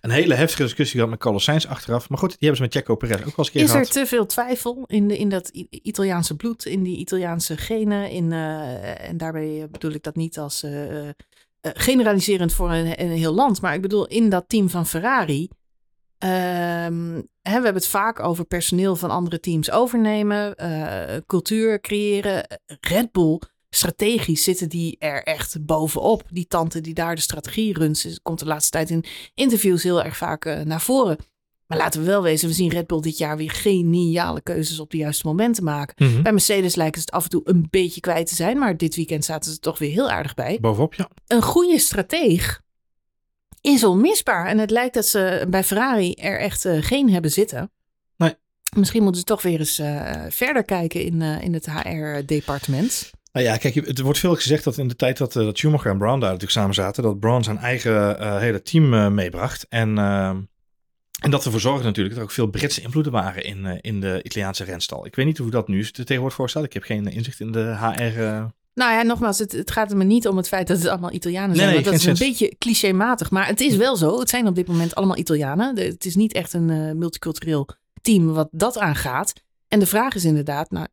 [0.01, 2.09] een hele heftige discussie gehad met Carlos Sainz achteraf.
[2.09, 3.87] Maar goed, die hebben ze met Checo Perez ook wel eens een keer Is gehad.
[3.87, 8.33] er te veel twijfel in, de, in dat Italiaanse bloed, in die Italiaanse genen, in
[8.99, 11.11] en daarbij bedoel ik dat niet als uh, uh,
[11.61, 15.49] generaliserend voor een, een, heel land, maar ik bedoel in dat team van Ferrari.
[16.19, 20.55] Ehm, hè, we hebben het vaak over personeel van andere teams overnemen,
[21.27, 22.61] cultuur creëren.
[22.81, 23.39] Red Bull,
[23.71, 26.23] strategisch zitten die er echt bovenop.
[26.31, 30.17] Die tante die daar de strategie runt, komt de laatste tijd in interviews heel erg
[30.17, 31.17] vaak naar voren.
[31.67, 34.91] Maar laten we wel wezen, we zien Red Bull dit jaar weer geniale keuzes op
[34.91, 36.07] de juiste momenten maken.
[36.09, 36.23] Mhm.
[36.23, 38.97] Bij Mercedes lijken ze het af en toe een beetje kwijt te zijn, maar dit
[38.97, 40.59] weekend zaten ze toch weer heel aardig bij.
[40.61, 41.09] Bovenop, ja.
[41.27, 42.63] Een goede strateeg
[43.61, 44.47] is onmisbaar.
[44.47, 47.71] En het lijkt dat ze bij Ferrari er echt uh, geen hebben zitten.
[48.17, 48.35] Nee.
[48.77, 53.11] Misschien moeten ze toch weer eens uh, verder kijken in, uh, in het HR-departement.
[53.33, 55.99] Nou ja, kijk, het wordt veel gezegd dat in de tijd dat, dat Schumacher en
[55.99, 59.67] Brown daar natuurlijk samen zaten, dat Brown zijn eigen hele team meebracht.
[59.69, 60.37] En ehm,
[61.25, 64.01] en dat ervoor zorgde natuurlijk dat er ook veel Britse invloeden waren in, uh, in
[64.01, 65.07] de Italiaanse renstal.
[65.07, 66.65] Ik weet niet hoe dat nu tegenwoordig voor staat.
[66.65, 68.21] Ik heb geen inzicht in de HR.
[68.21, 68.45] Uh...
[68.75, 71.13] Nou ja, nogmaals, het, het, gaat er me niet om het feit dat het allemaal
[71.13, 71.69] Italianen zijn.
[71.69, 74.19] Nee, nee, dat is een beetje clichématig, maar het is wel zo.
[74.19, 75.75] Het zijn op dit moment allemaal Italianen.
[75.75, 77.69] De, het is niet echt een uh, multicultureel
[78.03, 79.33] team wat dat aangaat.
[79.69, 80.87] En de vraag is inderdaad, nou,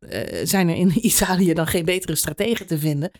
[0.43, 3.11] zijn er in Italië dan geen betere strategen te vinden?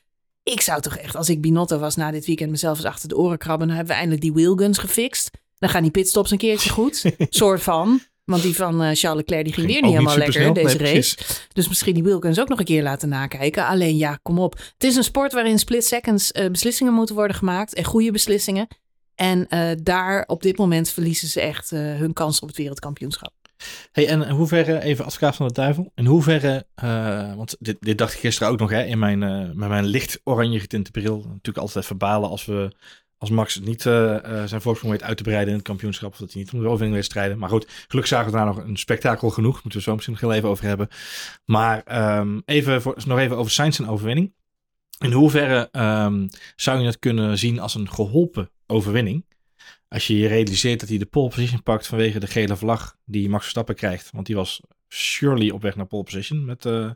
[0.44, 3.18] Ik zou toch echt, als ik Binotto was na dit weekend mezelf eens achter de
[3.18, 5.30] oren krabben, dan hebben we eindelijk die wheelguns gefixt.
[5.62, 7.04] Dan gaan die pitstops een keertje goed.
[7.30, 8.02] soort van.
[8.24, 10.54] Want die van uh, Charles Leclerc die ging, ging weer niet helemaal lekker snel.
[10.54, 11.18] deze nee, race.
[11.54, 13.66] Dus misschien die Wilkins ook nog een keer laten nakijken.
[13.68, 14.58] Alleen ja, kom op.
[14.74, 17.74] Het is een sport waarin split seconds uh, beslissingen moeten worden gemaakt.
[17.74, 18.68] En goede beslissingen.
[19.16, 23.34] En uh, daar op dit moment verliezen ze echt hun kans op het wereldkampioenschap.
[23.92, 26.66] Hey, en in hoeverre, even advocaat van de duivel, in hoeverre,
[27.36, 29.20] want dit, dit dacht ik gisteren ook nog hè, in mijn,
[29.58, 31.18] met mijn licht oranje getinte bril.
[31.18, 32.72] Natuurlijk altijd even balen als we
[33.22, 36.12] als Max niet uh, zijn voorsprong weet uit te breiden in het kampioenschap.
[36.12, 37.38] Of dat hij niet om de overwinning weet strijden.
[37.38, 39.54] Maar goed, gelukkig zagen we daar nog een spektakel genoeg.
[39.54, 40.88] Moeten we zo misschien nog heel even over hebben.
[41.46, 44.34] Maar um, even voor, nog even over Sainz en overwinning.
[45.00, 49.26] In hoeverre um, zou je het kunnen zien als een geholpen overwinning?
[49.88, 53.30] Als je je realiseert dat hij de pole position pakt vanwege de gele vlag die
[53.30, 54.10] Max Verstappen krijgt.
[54.12, 56.92] Want die was surely op weg naar pole position met uh,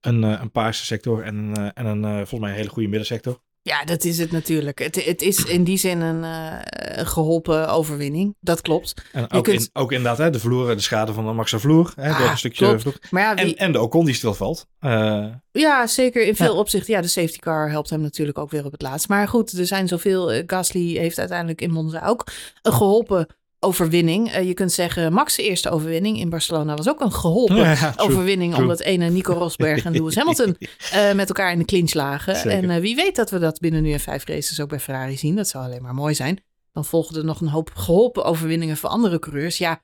[0.00, 3.44] een, een paarse sector en, en een volgens mij een hele goede middensector.
[3.66, 4.78] Ja, dat is het natuurlijk.
[4.78, 8.36] Het, het is in die zin een uh, geholpen overwinning.
[8.40, 8.94] Dat klopt.
[9.12, 9.60] En ook, kunt...
[9.60, 11.92] in, ook inderdaad hè, de vloer, de schade van de Max Vloer.
[11.96, 12.94] Hè, ah, door een stukje vloer.
[13.10, 13.44] Maar ja, wie...
[13.44, 14.66] en, en de Ocon die stilvalt.
[14.80, 16.58] Uh, ja, zeker in veel ja.
[16.58, 16.94] opzichten.
[16.94, 19.08] Ja, de safety car helpt hem natuurlijk ook weer op het laatst.
[19.08, 20.34] Maar goed, er zijn zoveel.
[20.34, 22.26] Uh, Gasly heeft uiteindelijk in Monza ook
[22.62, 23.26] een geholpen
[23.60, 24.34] overwinning.
[24.34, 28.52] Uh, je kunt zeggen, Max' eerste overwinning in Barcelona was ook een geholpen ja, overwinning.
[28.52, 28.62] True.
[28.62, 30.56] Omdat ene Nico Rosberg en Lewis Hamilton
[30.94, 32.36] uh, met elkaar in de clinch lagen.
[32.36, 32.50] Zeker.
[32.50, 35.16] En uh, wie weet dat we dat binnen nu en vijf races ook bij Ferrari
[35.16, 35.36] zien.
[35.36, 36.42] Dat zou alleen maar mooi zijn.
[36.72, 39.58] Dan volgen er nog een hoop geholpen overwinningen voor andere coureurs.
[39.58, 39.82] Ja,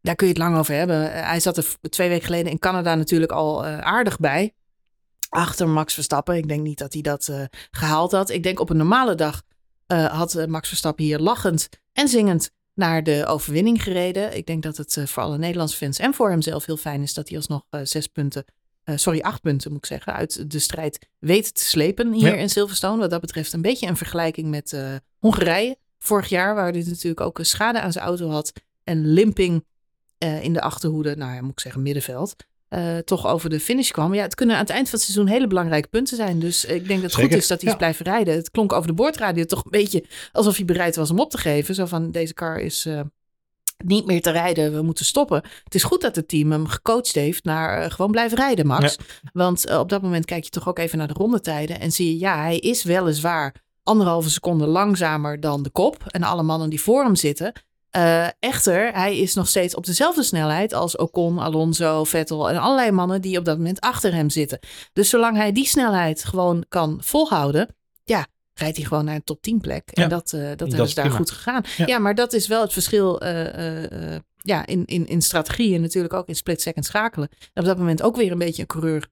[0.00, 1.12] daar kun je het lang over hebben.
[1.12, 4.54] hij zat er twee weken geleden in Canada natuurlijk al aardig bij.
[5.28, 6.36] Achter Max Verstappen.
[6.36, 7.30] Ik denk niet dat hij dat
[7.70, 8.30] gehaald had.
[8.30, 9.42] Ik denk op een normale dag
[9.86, 14.36] had Max Verstappen hier lachend en zingend naar de overwinning gereden.
[14.36, 17.14] Ik denk dat het uh, voor alle Nederlandse fans en voor hemzelf heel fijn is
[17.14, 18.44] dat hij alsnog uh, zes punten,
[18.84, 22.34] uh, sorry, acht punten moet ik zeggen, uit de strijd weet te slepen hier ja.
[22.34, 23.00] in Silverstone.
[23.00, 24.76] Wat dat betreft een beetje een vergelijking met
[25.18, 28.52] Hongarije vorig jaar, waar hij natuurlijk ook een schade aan zijn auto had
[28.84, 29.64] en limping
[30.18, 32.36] in de achterhoede, nou ja, moet ik zeggen middenveld.
[32.70, 34.14] Uh, toch over de finish kwam.
[34.14, 36.38] Ja, het kunnen aan het eind van het seizoen hele belangrijke punten zijn.
[36.38, 37.30] Dus ik denk dat het Zeker.
[37.30, 37.72] goed is dat hij ja.
[37.72, 38.34] is blijven rijden.
[38.34, 41.38] Het klonk over de boordradio toch een beetje alsof hij bereid was om op te
[41.38, 41.74] geven.
[41.74, 43.00] Zo van, deze car is uh,
[43.84, 45.42] niet meer te rijden, we moeten stoppen.
[45.64, 48.96] Het is goed dat het team hem gecoacht heeft naar uh, gewoon blijven rijden, Max.
[48.98, 49.30] Ja.
[49.32, 52.18] Want op dat moment kijk je toch ook even naar de rondetijden en zie je,
[52.18, 56.02] ja, hij is weliswaar anderhalve seconde langzamer dan de kop.
[56.06, 57.52] En alle mannen die voor hem zitten.
[57.96, 62.90] Uh, echter, hij is nog steeds op dezelfde snelheid als Ocon, Alonso, Vettel en allerlei
[62.90, 64.58] mannen die op dat moment achter hem zitten.
[64.92, 67.74] Dus zolang hij die snelheid gewoon kan volhouden,
[68.04, 69.90] ja, rijdt hij gewoon naar een top 10 plek.
[69.92, 70.02] Ja.
[70.02, 71.18] En dat, uh, dat, dat is daar prima.
[71.18, 71.62] goed gegaan.
[71.76, 71.86] Ja.
[71.86, 71.98] ja.
[71.98, 76.28] maar dat is wel het verschil uh, ja, in, in, in strategie en natuurlijk ook
[76.28, 77.28] in split second schakelen.
[77.52, 79.08] En op dat moment ook weer een beetje een coureur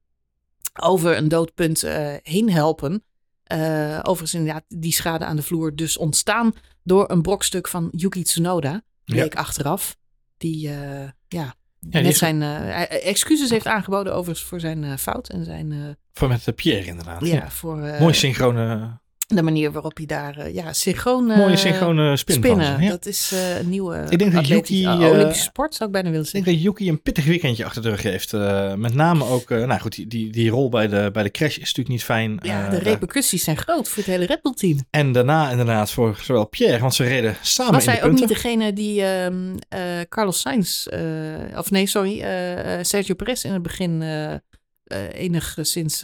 [0.80, 1.85] over een doodpunt
[2.22, 3.05] heen helpen.
[3.53, 8.22] Uh, overigens inderdaad die schade aan de vloer dus ontstaan door een brokstuk van Yuki
[8.22, 8.82] Tsunoda.
[9.05, 9.40] Bleek ja.
[9.40, 9.97] achteraf.
[10.36, 15.45] Die, uh, ja, ja, met zijn uh, excuses heeft aangeboden overigens voor zijn fout en
[15.45, 15.97] zijn...
[16.12, 17.26] voor met Pierre inderdaad.
[17.26, 17.76] Ja, voor...
[17.76, 22.83] Mooi synchrone de manier waarop hij daar uh, ja, synchroon uh, Mooie synchrone spin spinnen.
[22.83, 22.91] Ja.
[22.91, 26.11] Dat is uh, een nieuwe ik denk dat Yuki, uh, Olympische sport, zou ik bijna
[26.11, 26.41] willen zeggen.
[26.41, 28.33] Ik denk dat Yuki een pittig weekendje achter de rug heeft.
[28.77, 31.59] met name ook, nou goed, die, die, die rol bij de, bij de crash is
[31.59, 32.39] natuurlijk niet fijn.
[32.43, 34.79] Ja, de repercussies zijn groot voor het hele Red Bull team.
[34.91, 38.12] En daarna inderdaad voor zowel Pierre, want ze reden samen Was in hij de ook
[38.12, 39.59] niet degene die um,
[40.09, 40.87] Carlos Sainz,
[41.57, 42.18] of nee, sorry,
[42.83, 44.03] Sergio Perez in het begin
[45.12, 46.03] enigszins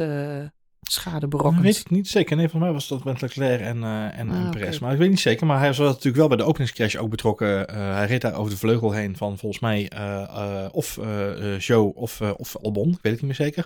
[0.82, 1.62] schade berokkend.
[1.62, 2.36] Weet ik niet zeker.
[2.36, 4.50] Nee, voor mij was dat met Leclerc en, uh, en, Ah, en.
[4.50, 4.78] Perez.
[4.78, 5.46] Maar ik weet niet zeker.
[5.46, 7.48] Maar hij was natuurlijk wel bij de openingscrash ook betrokken.
[7.48, 10.98] Uh, hij reed daar over de vleugel heen van volgens mij uh, uh, of
[11.58, 12.88] Joe of, of Albon.
[12.88, 13.64] Ik weet het niet meer zeker.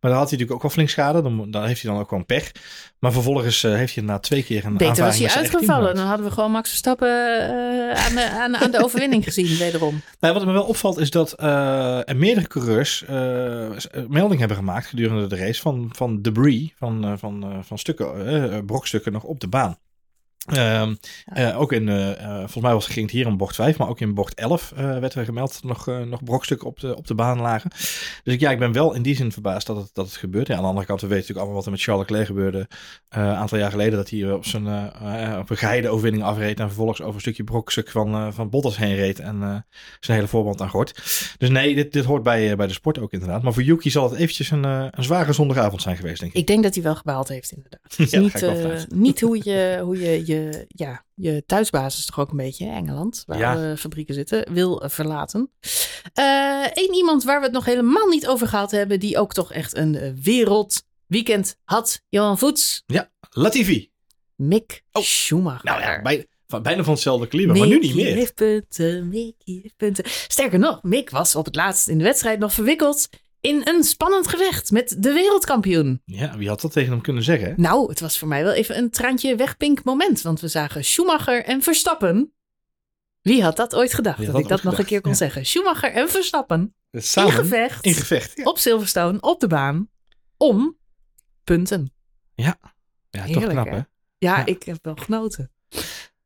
[0.00, 1.22] Maar daar had hij natuurlijk ook wel flink schade.
[1.22, 2.52] Dan, dan heeft hij dan ook gewoon pech.
[2.98, 5.94] Maar vervolgens heeft hij na twee keer een Beter was hij uitgevallen.
[5.94, 10.00] Dan hadden we gewoon Max Verstappen uh, aan, de, aan, aan de overwinning gezien, wederom.
[10.20, 13.04] Nou, wat me wel opvalt is dat er meerdere coureurs
[14.08, 18.34] melding hebben gemaakt gedurende de race van, van debris, van, uh, van, uh, van stukken,
[18.34, 19.76] uh, brokstukken nog op de baan.
[20.56, 20.98] Um,
[21.36, 24.00] uh, ook in, uh, volgens mij was, ging het hier in bocht 5, maar ook
[24.00, 27.06] in bocht 11 uh, werd er gemeld dat er nog, nog brokstukken op de, op
[27.06, 27.70] de baan lagen.
[28.24, 30.46] Dus ja, ik ben wel in die zin verbaasd dat het, dat het gebeurt.
[30.46, 32.68] Ja, aan de andere kant, we weten natuurlijk allemaal wat er met Charles Leclerc gebeurde
[33.08, 33.98] een aantal jaar geleden.
[33.98, 34.66] Dat hij op, zijn,
[35.38, 38.94] op een geheide overwinning afreed en vervolgens over een stukje brokstuk van, van Bottas heen
[38.94, 39.64] reed en
[40.00, 40.94] zijn hele voorband aan gort.
[41.38, 43.42] Dus nee, dit, dit hoort bij, bij de sport ook inderdaad.
[43.42, 46.38] Maar voor Yuki zal het eventjes een, een zware zondagavond zijn geweest, denk ik.
[46.38, 47.80] Ik denk dat hij wel gebaald heeft, inderdaad.
[48.10, 52.66] ja, niet, niet hoe je, hoe je, je ja, je thuisbasis toch ook een beetje,
[52.66, 53.52] Engeland, waar Ja.
[53.54, 55.50] alle fabrieken zitten, wil uh, verlaten.
[56.72, 59.76] Eén iemand waar we het nog helemaal niet over gehad hebben, die ook toch echt
[59.76, 62.84] een uh, wereldweekend had, Johan Voets,
[63.30, 63.90] Latifi.
[64.36, 65.64] Mick Oh, Schumacher.
[65.64, 68.14] Nou ja, bij, van, bijna van hetzelfde kaliber, maar nu niet meer.
[68.14, 69.10] heeft punten,
[69.44, 70.04] heeft punten.
[70.06, 73.08] Sterker nog, Mick was op het laatst in de wedstrijd nog verwikkeld
[73.40, 76.02] in een spannend gevecht met de wereldkampioen.
[76.04, 77.54] Ja, wie had dat tegen hem kunnen zeggen?
[77.56, 80.22] Nou, het was voor mij wel even een traantje wegpink moment.
[80.22, 82.32] Want we zagen Schumacher en Verstappen.
[83.22, 84.26] Wie had dat ooit gedacht?
[84.26, 85.46] Dat ik dat nog een keer kon zeggen.
[85.46, 88.36] Schumacher en Verstappen Samen in gevecht In gevecht.
[88.36, 89.88] Ja, op Silverstone op de baan
[90.36, 90.76] om
[91.44, 91.92] punten.
[92.34, 92.58] ja
[93.10, 93.70] toch Heerlijk, knap hè?
[93.70, 93.76] hè?
[94.18, 94.46] Ja, Ja.
[94.46, 95.52] ik heb wel genoten.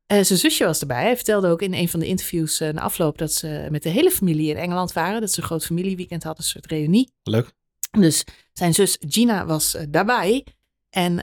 [0.06, 1.02] Eh, zijn zusje was erbij.
[1.02, 3.88] Hij vertelde ook in een van de interviews eh, na afloop dat ze met de
[3.88, 5.20] hele familie in Engeland waren.
[5.20, 7.12] Dat ze een groot familieweekend hadden, een soort reunie.
[7.22, 7.52] Leuk.
[7.98, 10.46] Dus zijn zus Gina was uh, daarbij.
[10.90, 11.18] En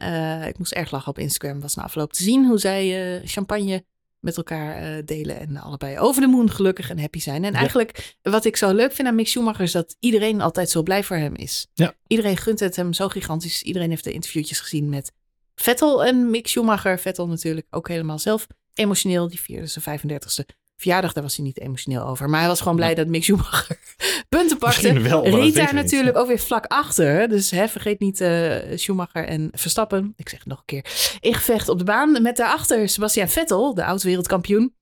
[0.48, 1.62] ik moest erg lachen op Instagram.
[1.62, 3.84] Was na afloop te zien hoe zij champagne
[4.20, 5.40] met elkaar delen.
[5.40, 7.44] En allebei over de moon gelukkig en happy zijn.
[7.44, 7.58] En Ja.
[7.58, 11.04] eigenlijk wat ik zo leuk vind aan Mick Schumacher is dat iedereen altijd zo blij
[11.04, 11.68] voor hem is.
[11.74, 11.94] Ja.
[12.08, 13.62] Iedereen gunt het hem zo gigantisch.
[13.62, 15.12] Iedereen heeft de interviewtjes gezien met
[15.56, 17.00] Vettel en Mick Schumacher.
[17.00, 18.48] Vettel natuurlijk ook helemaal zelf
[18.80, 19.28] emotioneel.
[19.30, 20.46] Die vierde zijn 35ste
[20.80, 21.14] verjaardag.
[21.14, 22.30] Daar was hij niet emotioneel over.
[22.30, 23.80] Maar hij was gewoon blij dat Mick Schumacher
[24.30, 25.00] punten pakte.
[25.00, 25.72] Wel, niet.
[25.72, 27.30] natuurlijk ook weer vlak achter.
[27.30, 30.14] Dus hè, vergeet niet eh, Schumacher en Verstappen.
[30.16, 30.86] Ik zeg het nog een keer.
[31.20, 34.74] In gevecht op de baan met daarachter Sebastian Vettel, de oud-wereldkampioen.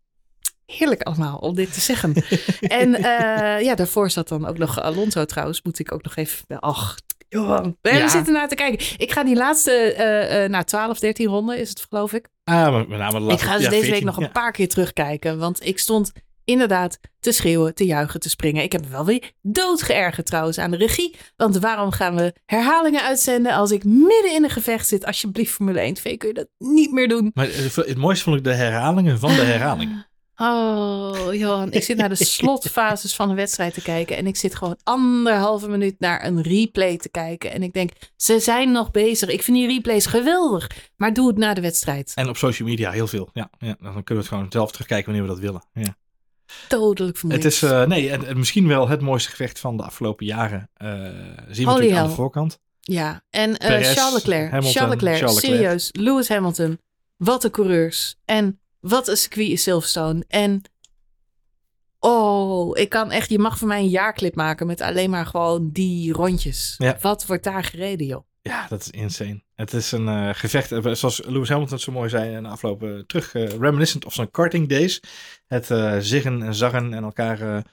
[0.66, 2.14] Heerlijk allemaal om dit te zeggen.
[2.82, 5.62] en eh, ja, daarvoor zat dan ook nog Alonso trouwens.
[5.62, 6.60] Moet ik ook nog even...
[6.60, 6.98] Ach,
[7.30, 7.78] Johan.
[7.82, 8.08] We Ja.
[8.08, 8.86] zitten naar te kijken.
[8.98, 12.28] Ik ga die laatste, eh eh nou 12, 13 ronden is het geloof ik.
[12.44, 14.52] Ah, maar met name de Ik ga dus ja, deze 14, week nog een paar
[14.52, 15.38] keer terugkijken.
[15.40, 16.12] Want ik stond
[16.46, 18.64] inderdaad te schreeuwen, te juichen, te springen.
[18.64, 21.16] Ik heb me wel weer doodgeërgerd trouwens aan de regie.
[21.36, 25.06] Want waarom gaan we herhalingen uitzenden als ik midden in een gevecht zit?
[25.06, 27.32] Alsjeblieft, Formule 1 TV, kun je dat niet meer doen.
[27.34, 29.92] Maar het, het mooiste vond ik de herhalingen van de herhaling.
[30.40, 34.18] Oh, Johan, ik zit naar de slotfases van een wedstrijd te kijken.
[34.18, 37.52] En ik zit gewoon anderhalve minuut naar een replay te kijken.
[37.52, 39.30] En ik denk, ze zijn nog bezig.
[39.30, 40.70] Ik vind die replays geweldig.
[40.96, 42.12] Maar doe het na de wedstrijd.
[42.16, 43.30] En op social media heel veel.
[43.34, 45.64] Ja, ja, dan kunnen we het gewoon zelf terugkijken wanneer we dat willen.
[45.74, 45.96] Ja.
[46.68, 47.46] Dodelijk vermoeiend.
[47.46, 50.70] Het is eh, nee, en, en misschien wel het mooiste gevecht van de afgelopen jaren.
[50.74, 50.88] eh,
[51.50, 52.60] zien we natuurlijk aan de voorkant.
[52.82, 54.52] Ja, en eh Perez, Charles Leclerc.
[54.52, 55.62] Hamilton, Charles Leclerc, Charles Leclerc.
[55.62, 55.90] serieus.
[55.92, 56.80] Lewis Hamilton.
[57.18, 58.16] Wat een coureurs.
[58.26, 60.24] En wat een circuit is Silverstone.
[60.28, 60.62] En
[62.00, 65.70] oh, ik kan echt, je mag voor mij een jaarclip maken met alleen maar gewoon
[65.72, 66.76] die rondjes.
[66.78, 66.98] Ja.
[67.02, 68.26] Wat wordt daar gereden, joh?
[68.42, 69.42] Ja, dat is insane.
[69.56, 73.08] Het is een eh, gevecht, eh, zoals Lewis Hamilton zo mooi zei in de afgelopen
[73.08, 75.02] terug, eh, reminiscent of zijn karting days.
[75.48, 75.66] Het
[76.06, 77.64] ziggen en zaggen en elkaar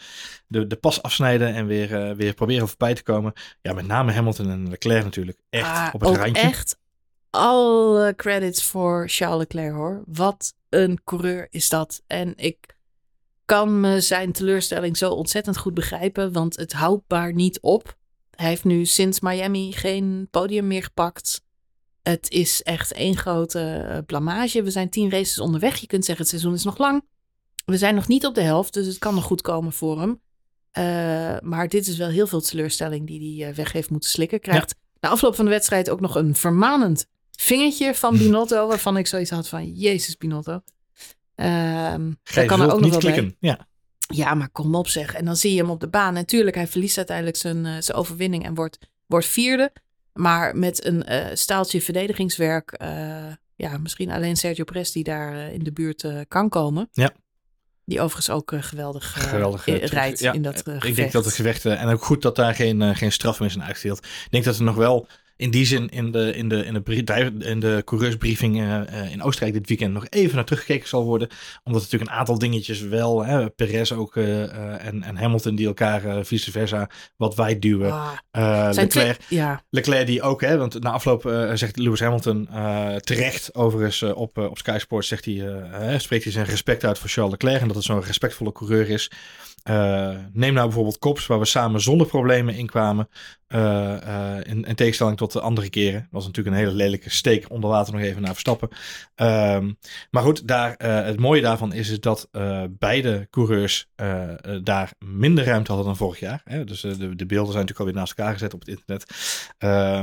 [0.47, 3.33] de, de pas afsnijden en weer, weer proberen voorbij te komen.
[3.63, 5.39] Ja, met name Hamilton en Leclerc natuurlijk.
[5.51, 6.43] Echt Ah, op het randje.
[6.43, 6.79] echt
[7.31, 10.03] alle credits voor Charles Leclerc, hoor.
[10.07, 12.03] Wat een coureur is dat.
[12.07, 12.77] En ik
[13.45, 17.97] kan me zijn teleurstelling zo ontzettend goed begrijpen, want het houdt maar niet op.
[18.31, 21.43] Hij heeft nu sinds Miami geen podium meer gepakt.
[22.03, 24.63] Het is echt één grote eh, blamage.
[24.63, 25.77] We zijn tien races onderweg.
[25.77, 27.05] Je kunt zeggen, het seizoen is nog lang.
[27.65, 30.21] We zijn nog niet op de helft, dus het kan nog goed komen voor hem.
[30.71, 34.41] Eh, maar dit is wel heel veel teleurstelling die hij eh, weg heeft moeten slikken.
[34.41, 37.07] Krijgt na afloop van de wedstrijd ook nog een vermanend
[37.37, 38.67] vingertje van Binotto.
[38.69, 40.63] waarvan ik zoiets had van, jezus Binotto.
[41.37, 43.13] Gij daar kan er ook nog wel bij.
[43.13, 43.37] klikken.
[43.41, 43.67] Ja.
[44.09, 45.15] Ja, maar kom op zeg.
[45.15, 46.15] En dan zie je hem op de baan.
[46.15, 49.73] Natuurlijk, hij verliest uiteindelijk zijn, eh, zijn overwinning en wordt, wordt vierde.
[50.13, 52.73] Maar met een eh, staaltje verdedigingswerk.
[52.73, 53.27] eh,
[53.57, 56.89] ja, misschien alleen Sergio Perez die daar in de buurt kan komen.
[56.93, 57.11] Ja.
[57.85, 59.15] Die overigens ook geweldig,
[59.65, 60.97] rijdt ja, in dat eh, Ik gevecht.
[60.97, 63.99] denk dat het gevecht, en ook goed dat daar geen, geen straf meer zijn uitgedeeld.
[63.99, 65.07] Ik denk dat er nog wel
[65.37, 69.23] in die zin in de, in de, in de, in de coureursbriefing eh, eh, in
[69.23, 71.29] Oostenrijk dit weekend nog even naar teruggekeken zal worden.
[71.65, 76.25] Omdat natuurlijk een aantal dingetjes wel, hè, Perez ook eh, en, en Hamilton die elkaar
[76.25, 77.93] vice versa wat wij duwen.
[78.31, 81.23] Ah, Leclerc, ja, Leclerc die ook, hè, want na afloop
[81.55, 82.49] zegt Lewis Hamilton
[83.01, 87.33] terecht overigens op, op Sky Sports zegt hij, spreekt hij zijn respect uit voor Charles
[87.33, 89.11] Leclerc en dat het zo'n respectvolle coureur is.
[89.65, 93.09] Eh, neem nou bijvoorbeeld Kops, waar we samen zonder problemen inkwamen.
[93.47, 96.01] eh eh in, in tegenstelling tot de andere keren.
[96.01, 98.69] Dat was natuurlijk een hele lelijke steek onder water nog even naar Verstappen.
[99.15, 99.73] Ehm,
[100.11, 102.29] maar goed, daar, het mooie daarvan is, is dat
[102.71, 103.89] beide coureurs
[104.63, 106.41] daar minder ruimte hadden dan vorig jaar.
[106.45, 106.65] Hè?
[106.65, 109.07] Dus de, de beelden zijn natuurlijk alweer naast elkaar gezet op het internet.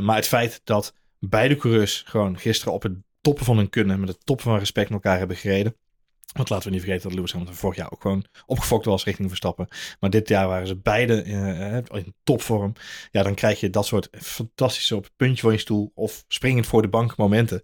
[0.04, 4.10] Maar het feit dat beide coureurs gewoon gisteren op het toppen van hun kunnen, met
[4.10, 5.76] het toppen van respect met elkaar hebben gereden.
[6.34, 9.28] Want laten we niet vergeten dat Lewis Hamilton vorig jaar ook gewoon opgefokt was richting
[9.28, 9.68] Verstappen.
[10.00, 12.74] Maar dit jaar waren ze beide eh, eh, in topvorm.
[13.12, 16.82] Ja, dan krijg je dat soort fantastische op puntje van je stoel of springend voor
[16.82, 17.64] de bank momenten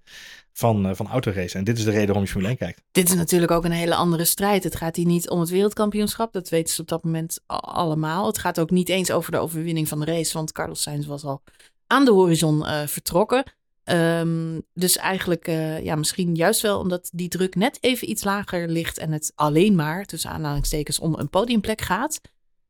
[0.54, 1.60] van, eh, van autoracen.
[1.60, 2.84] En dit is de reden waarom je Formule 1 kijkt.
[2.92, 4.64] dit is natuurlijk ook een hele andere strijd.
[4.64, 6.34] Het gaat hier niet om het wereldkampioenschap.
[6.34, 8.28] Dat weten ze op dat moment allemaal.
[8.28, 10.34] Het gaat ook niet eens over de overwinning van de race.
[10.34, 11.42] Want Carlos Sainz was al
[11.88, 13.44] aan de horizon vertrokken.
[13.88, 18.68] Ehm, dus eigenlijk, eh, ja, misschien juist wel omdat die druk net even iets lager
[18.70, 18.98] ligt.
[18.98, 22.20] En het alleen maar, tussen aanhalingstekens, om een podiumplek gaat.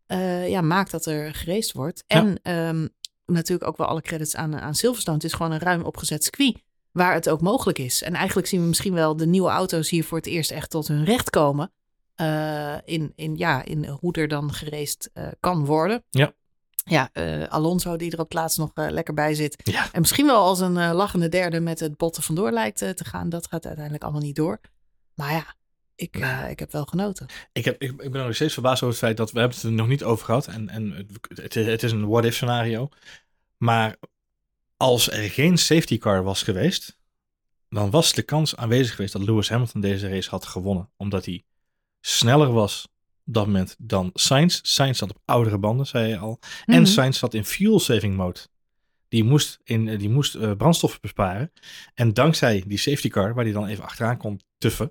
[0.08, 2.04] eh, ja, maakt dat er geraced wordt.
[2.08, 2.16] Ja.
[2.16, 2.88] En ehm,
[3.26, 5.18] natuurlijk ook wel alle credits aan, aan Silverstone.
[5.18, 8.02] Het is gewoon een ruim opgezet circuit waar het ook mogelijk is.
[8.04, 10.88] En eigenlijk zien we misschien wel de nieuwe auto's hier voor het eerst echt tot
[10.88, 11.72] hun recht komen.
[12.16, 14.52] eh, in, in, ja, in hoe er dan
[15.14, 16.04] eh, kan worden.
[16.10, 16.34] Ja.
[16.88, 19.56] Ja, eh, Alonso die er op plaats nog eh, lekker bij zit.
[19.64, 19.90] Ja.
[19.92, 23.30] En misschien wel als een eh, lachende derde met het botten vandoor lijkt te gaan.
[23.30, 24.60] Dat gaat uiteindelijk allemaal niet door.
[25.14, 25.56] Maar ja,
[25.96, 26.16] ik,
[26.50, 27.28] ik heb wel genoten.
[27.52, 29.66] Ik, heb, ik, ik ben nog steeds verbaasd over het feit dat we hebben het
[29.66, 30.48] er nog niet over gehad.
[30.48, 32.90] En, en het, het, is een what-if scenario.
[33.58, 33.96] Maar
[34.78, 37.00] als er geen safety car was geweest,
[37.70, 40.90] dan was de kans aanwezig geweest dat Lewis Hamilton deze race had gewonnen.
[40.98, 41.44] Omdat hij
[42.02, 42.88] sneller was
[43.30, 44.60] dat moment dan Sainz.
[44.64, 46.40] Sainz zat op oudere banden, zei je al.
[46.66, 46.86] En Mhm.
[46.86, 48.40] Sainz zat in fuel saving mode.
[49.10, 51.52] Die moest, in, die moest uh, brandstoffen besparen.
[51.94, 54.90] En dankzij die safety car, waar hij dan even achteraan kon tuffen,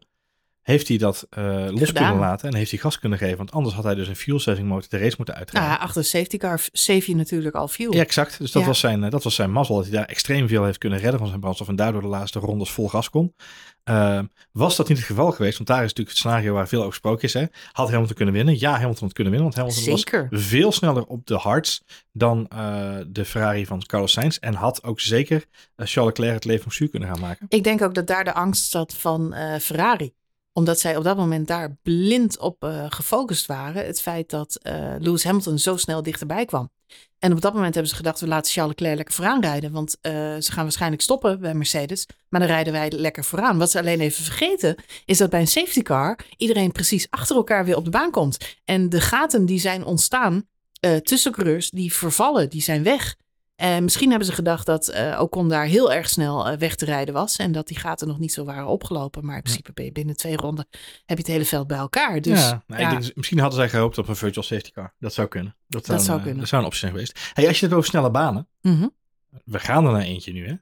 [0.67, 3.37] heeft hij dat uh, los kunnen laten en heeft hij gas kunnen geven.
[3.37, 5.63] Want anders had hij dus een fuel saving motor de race moeten uitgaan.
[5.63, 7.95] Ja, achter de safety car save je natuurlijk al fuel.
[7.95, 8.39] Ja, exact.
[8.39, 9.75] Dus dat, was zijn, uh, dat was zijn mazzel.
[9.75, 11.69] Dat hij daar extreem veel heeft kunnen redden van zijn brandstof.
[11.69, 13.35] En daardoor de laatste rondes vol gas kon.
[13.85, 14.21] Uh,
[14.53, 15.57] was dat niet het geval geweest?
[15.57, 17.35] Want daar is natuurlijk het scenario waar veel over gesproken is.
[17.35, 17.45] Hè?
[17.73, 18.59] Had Hamilton kunnen winnen?
[18.59, 19.53] Ja, Hamilton had kunnen winnen.
[19.53, 20.27] Want Hamilton zeker.
[20.31, 24.37] was veel sneller op de hards dan uh, de Ferrari van Carlos Sainz.
[24.37, 25.45] En had ook zeker
[25.77, 27.47] Charles Leclerc het leven zuur kunnen gaan maken.
[27.49, 30.15] Ik denk ook dat daar de angst zat van Ferrari
[30.57, 33.87] omdat zij op dat moment daar blind op uh, gefocust waren.
[33.87, 36.71] Het feit dat uh, Lewis Hamilton zo snel dichterbij kwam.
[37.19, 39.73] En op dat moment hebben ze gedacht, we laten Charles Leclerc lekker vooraan rijden.
[39.73, 42.07] Want uh, ze gaan waarschijnlijk stoppen bij Mercedes.
[42.29, 43.59] Maar dan rijden wij lekker vooraan.
[43.59, 47.65] Wat ze alleen even vergeten, is dat bij een safety car iedereen precies achter elkaar
[47.65, 48.57] weer op de baan komt.
[48.65, 50.49] En de gaten die zijn ontstaan
[51.03, 53.17] tussen coureurs, die vervallen, die zijn weg.
[53.57, 56.85] En misschien hebben ze gedacht dat uh, Ocon daar heel erg snel uh, weg te
[56.85, 57.37] rijden was.
[57.37, 59.25] En dat die gaten nog niet zo waren opgelopen.
[59.25, 60.67] Maar in principe ben je binnen twee ronden
[61.07, 62.21] heb je het hele veld bij elkaar.
[62.21, 62.91] Dus, ja, nou, ja.
[62.91, 64.95] Ik denk, misschien hadden zij gehoopt op een virtual safety car.
[64.99, 65.57] Dat zou kunnen.
[65.69, 66.39] Dat, dat zou, kunnen.
[66.39, 67.31] Dat zou een optie zijn geweest.
[67.33, 68.49] Hey, als je het over snelle banen.
[68.61, 68.95] Mm -hmm.
[69.45, 70.55] We gaan er naar eentje nu hè?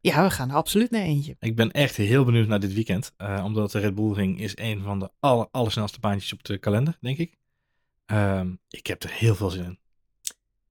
[0.00, 1.36] Ja, we gaan er absoluut naar eentje.
[1.38, 3.12] Ik ben echt heel benieuwd naar dit weekend.
[3.42, 6.96] Omdat de Red Bull Ring is een van de aller, allersnelste baantjes op de kalender,
[7.00, 7.36] denk ik.
[8.06, 9.78] Um, ik heb er heel veel zin in.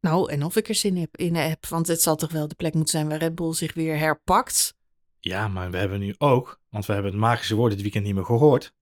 [0.02, 1.66] Nou, en of ik er zin heb, in heb.
[1.66, 4.76] Want het zal toch wel de plek moeten zijn waar Red Bull zich weer herpakt.
[5.20, 8.16] Ja, maar we hebben nu ook, want we hebben het magische woord dit weekend niet
[8.16, 8.74] meer gehoord.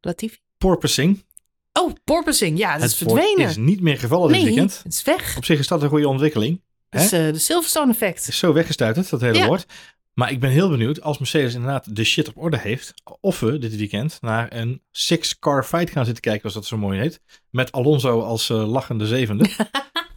[0.00, 0.38] Latifi?
[0.58, 1.24] Porpoising.
[1.72, 2.58] Oh, porpoising.
[2.58, 3.40] Ja, dat het is verdwenen.
[3.40, 4.80] Het is niet meer gevallen nee, dit weekend.
[4.82, 5.36] het is weg.
[5.36, 6.62] Op zich is dat een goede ontwikkeling.
[6.88, 8.18] Dus uh, de Silverstone effect.
[8.18, 9.46] Het is zo weggestuiterd, dat hele ja.
[9.46, 9.66] woord.
[10.14, 12.94] Maar ik ben heel benieuwd als Mercedes inderdaad de shit op orde heeft.
[13.20, 16.98] Of we dit weekend naar een six-car fight gaan zitten kijken, als dat zo mooi
[16.98, 17.20] heet.
[17.50, 19.50] Met Alonso als uh, lachende zevende.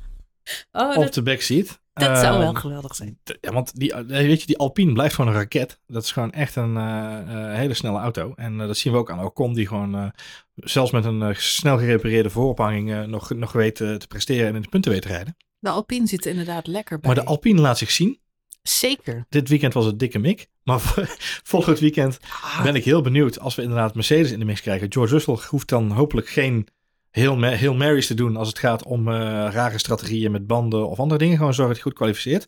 [0.72, 1.82] oh, op de backseat.
[1.94, 3.20] Dat zou wel geweldig zijn.
[3.41, 5.80] Ja, want die, weet je, die Alpine blijft gewoon een raket.
[5.88, 8.34] Dat is gewoon echt een uh, uh, hele snelle auto.
[8.36, 10.12] En dat zien we ook aan Ocon, die gewoon
[10.56, 14.91] zelfs met een snel gerepareerde voorophanging nog, nog weet te presteren en in de punten
[14.91, 15.36] weet te rijden.
[15.60, 17.14] De Alpine zit inderdaad lekker bij.
[17.14, 18.20] Maar de Alpine laat zich zien.
[18.64, 19.26] Zeker.
[19.30, 20.48] Dit weekend was het dikke mik.
[20.64, 20.80] Maar
[21.54, 22.64] volgend weekend ah.
[22.64, 24.91] ben ik heel benieuwd als we inderdaad Mercedes in de mix krijgen.
[24.91, 26.68] George Russell hoeft dan hopelijk geen
[27.14, 29.14] heel, heel Marys te doen als het gaat om uh,
[29.51, 31.38] rare strategieën met banden of andere dingen.
[31.38, 32.47] Gewoon zorgen dat hij goed kwalificeert.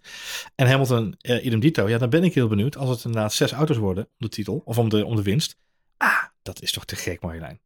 [0.56, 1.90] En Hamilton, uh, idem dito.
[1.90, 4.62] Ja, dan ben ik heel benieuwd als het inderdaad zes auto's worden om de titel
[4.66, 5.56] of om de, om de winst.
[5.98, 7.60] Ah, dat is toch te gek, Marjolein.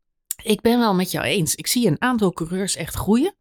[0.43, 1.55] Ik ben wel met jou eens.
[1.55, 3.35] Ik zie een aantal coureurs echt groeien.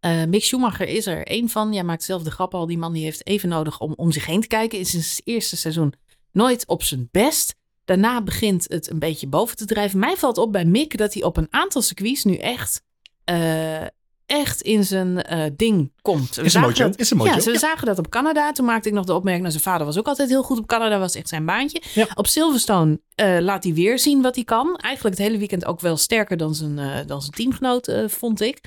[0.00, 1.72] Uh, Mick Schumacher is er één van.
[1.72, 2.66] Jij maakt zelf de grap al.
[2.66, 4.78] Die man die heeft even nodig om om zich heen te kijken.
[4.78, 5.94] Is in zijn eerste seizoen
[6.32, 7.54] nooit op zijn best.
[7.84, 9.98] Daarna begint het een beetje boven te drijven.
[9.98, 12.82] Mij valt op bij Mick dat hij op een aantal circuits nu echt
[13.30, 13.82] uh,
[14.26, 16.34] echt in zijn uh, ding komt.
[16.34, 17.08] We is, een dat, is.
[17.08, 18.52] Ja, we zagen dat op Canada.
[18.52, 20.66] Toen maakte ik nog de opmerking, nou, zijn vader was ook altijd heel goed op
[20.66, 20.98] Canada.
[20.98, 21.82] Was echt zijn baantje.
[21.94, 22.06] Ja.
[22.14, 24.76] Op Silverstone uh, laat hij weer zien wat hij kan.
[24.76, 28.60] Eigenlijk het hele weekend ook wel sterker dan zijn, dan zijn teamgenoot, vond ik.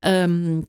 [0.00, 0.66] Um,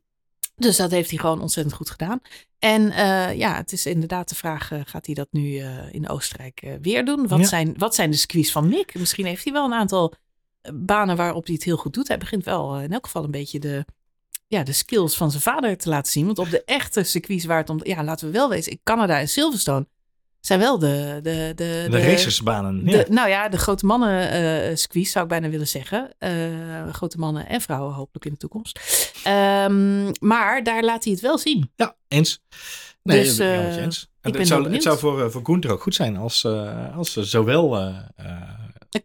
[0.56, 2.22] dus dat heeft hij gewoon ontzettend goed gedaan.
[2.60, 6.10] En uh, ja, het is inderdaad de vraag: uh, gaat hij dat nu uh, in
[6.10, 7.28] Oostenrijk weer doen?
[7.28, 7.46] Wat, ja.
[7.46, 8.96] zijn, wat zijn de squeeze van Mick?
[9.00, 10.14] Misschien heeft hij wel een aantal
[10.74, 12.07] banen waarop hij het heel goed doet.
[12.07, 13.86] Hij begint wel in elk geval een beetje de,
[14.47, 16.26] ja, de skills van zijn vader te laten zien.
[16.26, 17.80] Want op de echte circuits waar het om...
[17.84, 18.80] Ja, laten we wel wezen.
[18.84, 19.88] Canada en Silverstone
[20.39, 21.20] zijn wel de...
[21.24, 22.86] De, de, de, de racersbanen.
[22.86, 26.09] De, Nou ja, de grote mannen uh, squeeze zou ik bijna willen zeggen.
[26.20, 28.80] Uh, grote mannen en vrouwen hopelijk in de toekomst.
[29.28, 31.72] Um, maar daar laat hij het wel zien.
[31.76, 32.41] Ja, eens.
[33.03, 34.09] Nee, dus, eens.
[34.22, 36.45] Ik het, zou, het zou voor, voor Gunther ook goed zijn als,
[36.95, 37.24] als ze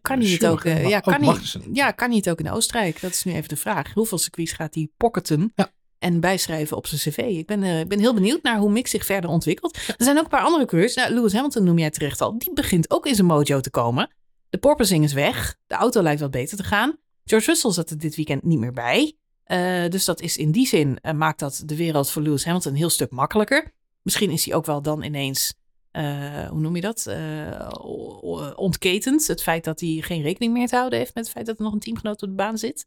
[0.01, 1.39] kan hij het ook, uh, ja, kan hij,
[1.73, 3.01] ja, kan hij het ook in Oostenrijk?
[3.01, 3.93] Dat is nu even de vraag.
[3.93, 5.71] Hoeveel circuits gaat hij pocketen ja.
[5.99, 7.17] en bijschrijven op zijn cv?
[7.17, 9.75] Ik ben, uh, ben heel benieuwd naar hoe Mick zich verder ontwikkelt.
[9.75, 10.95] Er zijn ook een paar andere coureurs.
[10.95, 12.37] Nou, Lewis Hamilton noem jij terecht al.
[12.37, 14.11] Die begint ook in zijn mojo te komen.
[14.49, 15.55] De porpoising is weg.
[15.67, 16.97] De auto lijkt wat beter te gaan.
[17.25, 19.15] George Russell zat er dit weekend niet meer bij.
[19.47, 22.77] Uh, dus dat is in die zin, maakt dat de wereld voor Lewis Hamilton een
[22.77, 23.73] heel stuk makkelijker.
[24.01, 25.53] Misschien is hij ook wel dan ineens
[25.91, 27.05] uh, hoe noem je dat?
[27.07, 29.27] Uh, ontketend.
[29.27, 31.63] Het feit dat hij geen rekening meer te houden heeft met het feit dat er
[31.63, 32.85] nog een teamgenoot op de baan zit.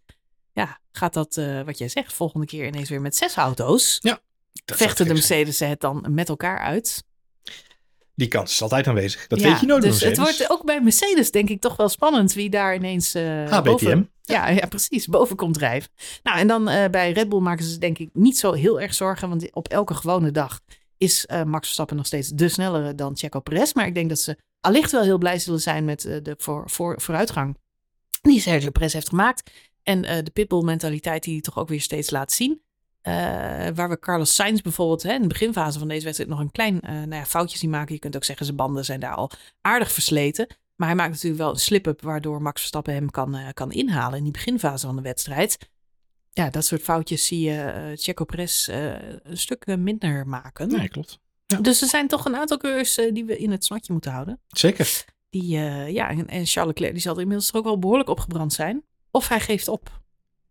[0.53, 3.99] Ja, gaat dat, uh, wat jij zegt, volgende keer ineens weer met zes auto's?
[4.01, 4.21] Ja.
[4.65, 7.05] Vechten de Mercedes het dan met elkaar uit?
[8.15, 9.27] Die kans is altijd aanwezig.
[9.27, 9.83] Dat ja, weet je nooit.
[9.83, 13.63] Dus het wordt ook bij Mercedes denk ik toch wel spannend wie daar ineens HBTM.
[13.63, 15.07] Boven, ja, ja, precies.
[15.07, 15.91] Boven komt drijven.
[16.23, 19.29] Nou, en dan bij Red Bull maken ze denk ik niet zo heel erg zorgen.
[19.29, 20.61] Want op elke gewone dag
[21.05, 23.73] is uh, Max Verstappen nog steeds de snellere dan Checo Perez.
[23.73, 26.71] Maar ik denk dat ze allicht wel heel blij zullen zijn met uh, de voor,
[26.71, 27.57] voor, vooruitgang
[28.23, 29.51] die Sergio Perez heeft gemaakt.
[29.83, 32.63] En uh, de pitbull mentaliteit die hij toch ook weer steeds laat zien.
[33.01, 33.13] Eh,
[33.75, 36.79] waar we Carlos Sainz bijvoorbeeld hè, in de beginfase van deze wedstrijd nog een klein
[36.83, 37.95] nou ja, foutje zien maken.
[37.95, 39.31] Je kunt ook zeggen, zijn banden zijn daar al
[39.61, 40.47] aardig versleten.
[40.77, 44.25] Maar hij maakt natuurlijk wel een slip-up waardoor Max Verstappen hem kan, kan inhalen in
[44.25, 45.59] die beginfase van de wedstrijd.
[46.35, 50.68] Ja, dat soort foutjes zie je uh, Checo Perez een stuk minder maken.
[50.68, 51.18] Nee, klopt.
[51.47, 51.59] Ja.
[51.59, 54.41] Dus er zijn toch een aantal coureurs die we in het snotje moeten houden.
[54.49, 55.05] Zeker.
[55.30, 55.49] Die,
[55.93, 58.85] ja, en, en Charles Leclerc die zal er inmiddels ook wel behoorlijk opgebrand zijn.
[59.11, 60.01] Of hij geeft op.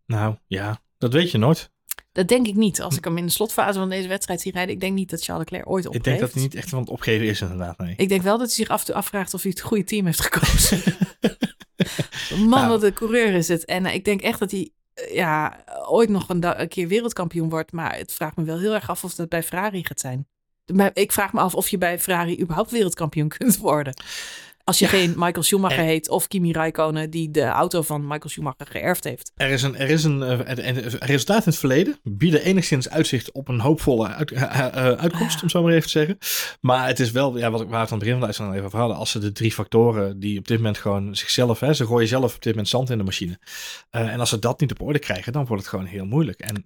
[0.06, 1.70] Nou ja, dat weet je nooit.
[2.12, 2.80] Dat denk ik niet.
[2.80, 5.24] Als ik hem in de slotfase van deze wedstrijd zie rijden, ik denk niet dat
[5.24, 6.06] Charles Leclerc ooit opgeeft.
[6.06, 7.94] Ik denk dat hij niet echt van het opgeven is inderdaad, nee.
[7.96, 10.06] Ik denk wel dat hij zich af en toe afvraagt of hij het goede team
[10.06, 10.82] heeft gekozen.
[12.38, 12.68] Man, nou.
[12.68, 13.64] wat een coureur is het.
[13.64, 14.70] En ik denk echt dat hij
[15.12, 17.72] ja, ooit nog een, keer wereldkampioen wordt.
[17.72, 20.26] Maar het vraagt me wel heel erg af of dat bij Ferrari gaat zijn.
[20.92, 23.94] Ik vraag me af of je bij Ferrari überhaupt wereldkampioen kunt worden.
[24.64, 24.90] Als je ja.
[24.90, 29.32] geen Michael Schumacher heet of Kimi Räikkönen die de auto van Michael Schumacher geërfd heeft.
[29.34, 30.20] Er is een, er is een,
[30.68, 35.42] een resultaat in het verleden bieden enigszins uitzicht op een hoopvolle uit, uh, uh, uitkomst,
[35.42, 36.18] om zo maar even te zeggen.
[36.60, 38.56] Maar het is wel, ja, wat ik waar het aan het begin van de uitzending
[38.56, 41.74] even over hadden, als ze de drie factoren die op dit moment gewoon zichzelf, hè,
[41.74, 43.38] ze gooien zelf op dit moment zand in de machine.
[43.90, 46.40] en als ze dat niet op orde krijgen, dan wordt het gewoon heel moeilijk.
[46.40, 46.64] En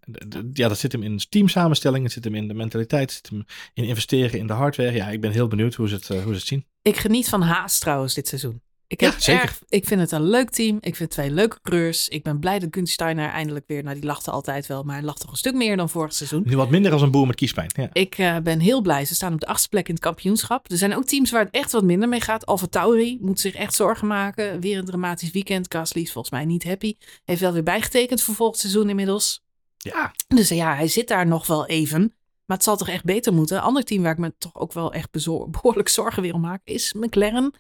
[0.53, 3.45] ja, dat zit hem in teamsamenstelling, het zit hem in de mentaliteit, het zit hem
[3.75, 4.93] in investeren in de hardware.
[4.93, 6.65] Ja, ik ben heel benieuwd hoe ze het, hoe ze het zien.
[6.89, 8.61] Ik geniet van Haas trouwens dit seizoen.
[8.87, 10.79] Ik, heb ja, erg, ik vind het een leuk team.
[10.81, 12.09] Ik vind twee leuke coureurs.
[12.09, 13.83] Ik ben blij dat Gunther Steiner eindelijk weer...
[13.83, 16.43] Nou, die lachte altijd wel, maar hij lacht toch een stuk meer dan vorig seizoen.
[16.47, 17.71] Nu wat minder als een boer met kiespijn.
[17.75, 17.89] Ja.
[17.93, 19.05] Ik uh, ben heel blij.
[19.05, 20.71] Ze staan op de achtste plek in het kampioenschap.
[20.71, 22.47] Er zijn ook teams waar het echt wat minder mee gaat.
[22.47, 24.61] Alfa Tauri moet zich echt zorgen maken.
[24.61, 25.67] Weer een dramatisch weekend.
[25.75, 26.95] Gasly is volgens mij niet happy.
[27.25, 29.43] Heeft wel weer bijgetekend voor volgend seizoen inmiddels.
[29.79, 30.13] Ja.
[30.29, 32.18] Dus ja, hij zit daar nog wel even.
[32.49, 33.57] Maar het zal toch echt beter moeten.
[33.57, 35.11] Een ander team waar ik me toch ook wel echt
[35.51, 37.55] behoorlijk zorgen weer om maak is McLaren.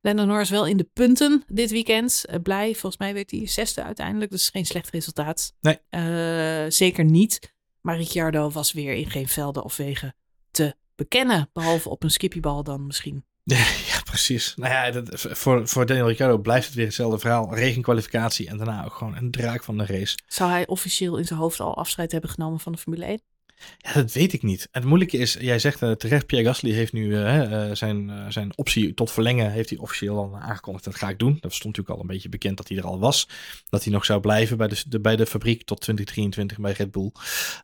[0.00, 2.24] Lennon Norris wel in de punten dit weekend.
[2.30, 4.30] Uh, blij, volgens mij werd hij zesde uiteindelijk.
[4.30, 5.54] Dus geen slecht resultaat.
[5.60, 5.78] Nee.
[5.90, 7.54] Uh, zeker niet.
[7.80, 10.14] Maar Ricciardo was weer in geen velden of wegen
[10.50, 11.50] te bekennen.
[11.52, 13.24] Behalve op een skippiebal dan misschien.
[13.90, 14.54] Ja, precies.
[14.56, 17.54] Nou ja, dat, voor, voor Daniel Ricciardo blijft het weer hetzelfde verhaal.
[17.54, 20.18] Regenkwalificatie en daarna ook gewoon een draak van de race.
[20.26, 23.20] Zou hij officieel in zijn hoofd al afscheid hebben genomen van de Formule 1?
[23.78, 24.68] Ja, dat weet ik niet.
[24.70, 28.52] Het moeilijke is, jij zegt uh, terecht, Pierre Gasly heeft nu uh, zijn, uh, zijn
[28.54, 30.84] optie tot verlengen, heeft hij officieel al aangekondigd.
[30.84, 31.38] Dat ga ik doen.
[31.40, 33.28] Dat stond natuurlijk al een beetje bekend dat hij er al was.
[33.68, 36.90] Dat hij nog zou blijven bij de, de bij de fabriek tot 2023 bij Red
[36.90, 37.10] Bull.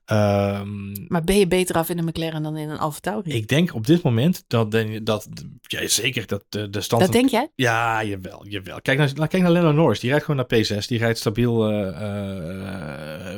[0.06, 3.30] Um, maar ben je beter af in een McLaren dan in een Alfa Tauri?
[3.30, 4.70] Ik denk op dit moment dat,
[5.02, 5.28] dat
[5.62, 7.02] ja, zeker dat de, de stand...
[7.02, 7.48] Dat denk jij?
[7.54, 8.80] Ja, jawel, jawel.
[8.82, 10.00] Kijk naar, kijk naar Lennon Norris.
[10.00, 10.86] Die rijdt gewoon naar P6.
[10.86, 11.70] Die rijdt stabiel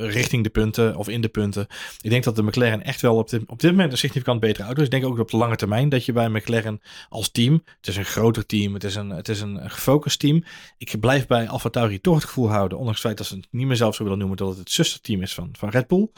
[0.06, 1.66] richting de punten of in de punten.
[2.00, 4.64] Ik denk dat de McLaren echt wel op dit, op dit moment een significant betere
[4.64, 4.86] auto is.
[4.86, 7.96] Ik denk ook op de lange termijn dat je bij McLaren als team, het is
[7.96, 10.44] een groter team, het is een, het is een gefocust team.
[10.78, 13.66] Ik blijf bij AlphaTauri toch het gevoel houden, ondanks het feit dat ze het niet
[13.66, 16.08] meer zelf zo willen noemen, dat het het zusterteam is van, van Red Bull.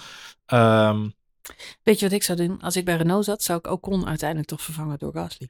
[0.47, 1.14] Um,
[1.83, 2.61] Weet je wat ik zou doen?
[2.61, 5.49] Als ik bij Renault zat, zou ik Ocon uiteindelijk toch vervangen door Gasly.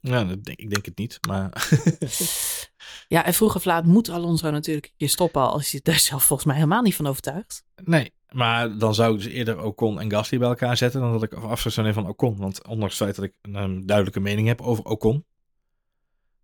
[0.00, 1.70] Ja, dat denk, ik denk het niet, maar...
[3.14, 6.48] ja, en vroeg of laat moet Alonso natuurlijk je stoppen als je daar zelf volgens
[6.48, 7.64] mij helemaal niet van overtuigt.
[7.84, 11.22] Nee, maar dan zou ik dus eerder Ocon en Gasly bij elkaar zetten dan dat
[11.22, 12.36] ik afscheid zou nemen van Ocon.
[12.36, 15.24] Want ondanks het feit dat ik een duidelijke mening heb over Ocon,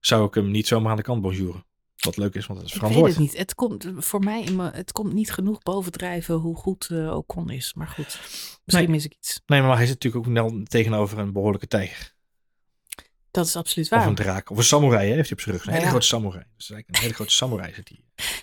[0.01, 1.65] zou ik hem niet zomaar aan de kant bonjouren.
[1.97, 3.11] Wat leuk is, want het is verantwoord.
[3.11, 3.43] Ik weet het niet.
[3.43, 7.75] Het komt voor mij het komt niet genoeg bovendrijven hoe goed uh, Ocon is.
[7.75, 8.19] Maar goed,
[8.65, 8.89] misschien nee.
[8.89, 9.41] mis ik iets.
[9.47, 12.15] Nee, maar hij zit natuurlijk ook wel tegenover een behoorlijke tijger.
[13.31, 14.01] Dat is absoluut waar.
[14.01, 14.51] Of een draak.
[14.51, 15.67] Of een samurai hè, heeft hij op zijn rug.
[15.67, 15.91] Een hele ja.
[15.91, 16.45] grote samurai.
[16.57, 18.01] Dus eigenlijk een hele grote samurai zit hij.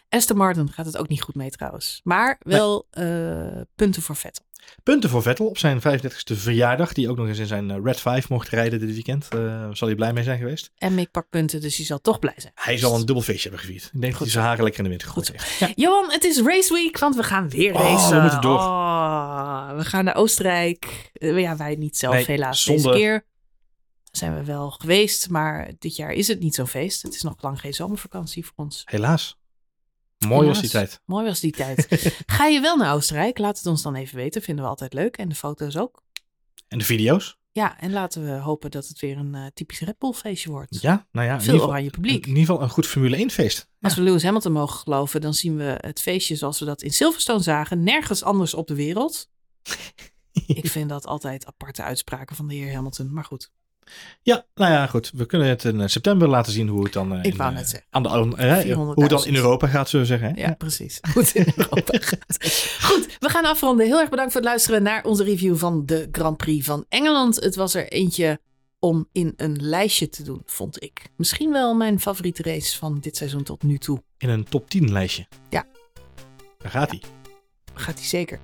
[0.09, 2.01] Aston Martin gaat het ook niet goed mee trouwens.
[2.03, 3.55] Maar wel nee.
[3.55, 4.45] uh, punten voor Vettel.
[4.83, 6.93] Punten voor Vettel op zijn 35e verjaardag.
[6.93, 9.27] Die ook nog eens in zijn Red 5 mocht rijden dit weekend.
[9.35, 10.71] Uh, zal hij blij mee zijn geweest.
[10.77, 12.53] En Mick pakt punten, dus hij zal toch blij zijn.
[12.55, 13.89] Hij zal een dubbel feestje hebben gevierd.
[13.93, 15.59] Ik denk goed dat hij zijn haren lekker in de wind gegooid heeft.
[15.59, 15.71] Ja.
[15.75, 18.07] Johan, het is race week, want we gaan weer racen.
[18.07, 18.59] Oh, we moeten door.
[18.59, 21.11] Oh, we gaan naar Oostenrijk.
[21.13, 22.81] Uh, ja, wij niet zelf nee, helaas zonde.
[22.81, 23.25] deze keer
[24.17, 27.01] zijn we wel geweest, maar dit jaar is het niet zo'n feest.
[27.01, 28.81] Het is nog lang geen zomervakantie voor ons.
[28.85, 29.37] Helaas.
[30.17, 30.47] Mooi Helaas.
[30.47, 31.01] was die tijd.
[31.05, 31.87] Mooi was die tijd.
[32.25, 33.37] Ga je wel naar Oostenrijk?
[33.37, 34.41] Laat het ons dan even weten.
[34.41, 35.17] Vinden we altijd leuk.
[35.17, 36.03] En de foto's ook.
[36.67, 37.37] En de video's?
[37.51, 40.81] Ja, en laten we hopen dat het weer een uh, typisch Red Bull feestje wordt.
[40.81, 41.41] Ja, nou ja.
[41.41, 42.23] Veel oranje publiek.
[42.23, 43.69] In ieder geval een goed Formule 1 feest.
[43.81, 43.99] Als ja.
[43.99, 47.43] we Lewis Hamilton mogen geloven, dan zien we het feestje zoals we dat in Silverstone
[47.43, 47.83] zagen.
[47.83, 49.29] Nergens anders op de wereld.
[50.45, 53.13] Ik vind dat altijd aparte uitspraken van de heer Hamilton.
[53.13, 53.51] Maar goed.
[54.21, 55.11] Ja, nou ja, goed.
[55.15, 57.69] We kunnen het in september laten zien hoe het dan, uh, Ik in, wou net
[57.69, 57.87] zeggen.
[57.89, 60.35] Aan de, uh, hoe het dan in Europa gaat, zullen we zeggen.
[60.35, 60.41] Hè?
[60.41, 60.99] Ja, precies.
[61.13, 62.37] Hoe het in Europa gaat.
[62.81, 63.85] Goed, we gaan afronden.
[63.85, 67.35] Heel erg bedankt voor het luisteren naar onze review van de Grand Prix van Engeland.
[67.35, 68.39] Het was er eentje
[68.79, 71.09] om in een lijstje te doen, vond ik.
[71.15, 74.03] Misschien wel mijn favoriete race van dit seizoen tot nu toe.
[74.17, 75.27] In een top 10 lijstje.
[75.49, 75.65] Ja.
[76.57, 77.01] Daar gaat hij.
[77.73, 78.39] Gaat hij zeker.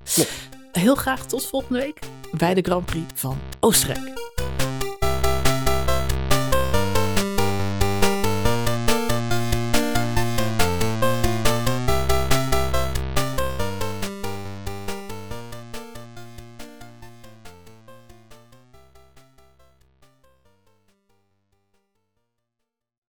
[0.71, 1.99] Heel graag tot volgende week
[2.37, 4.32] bij de Grand Prix van Oostenrijk.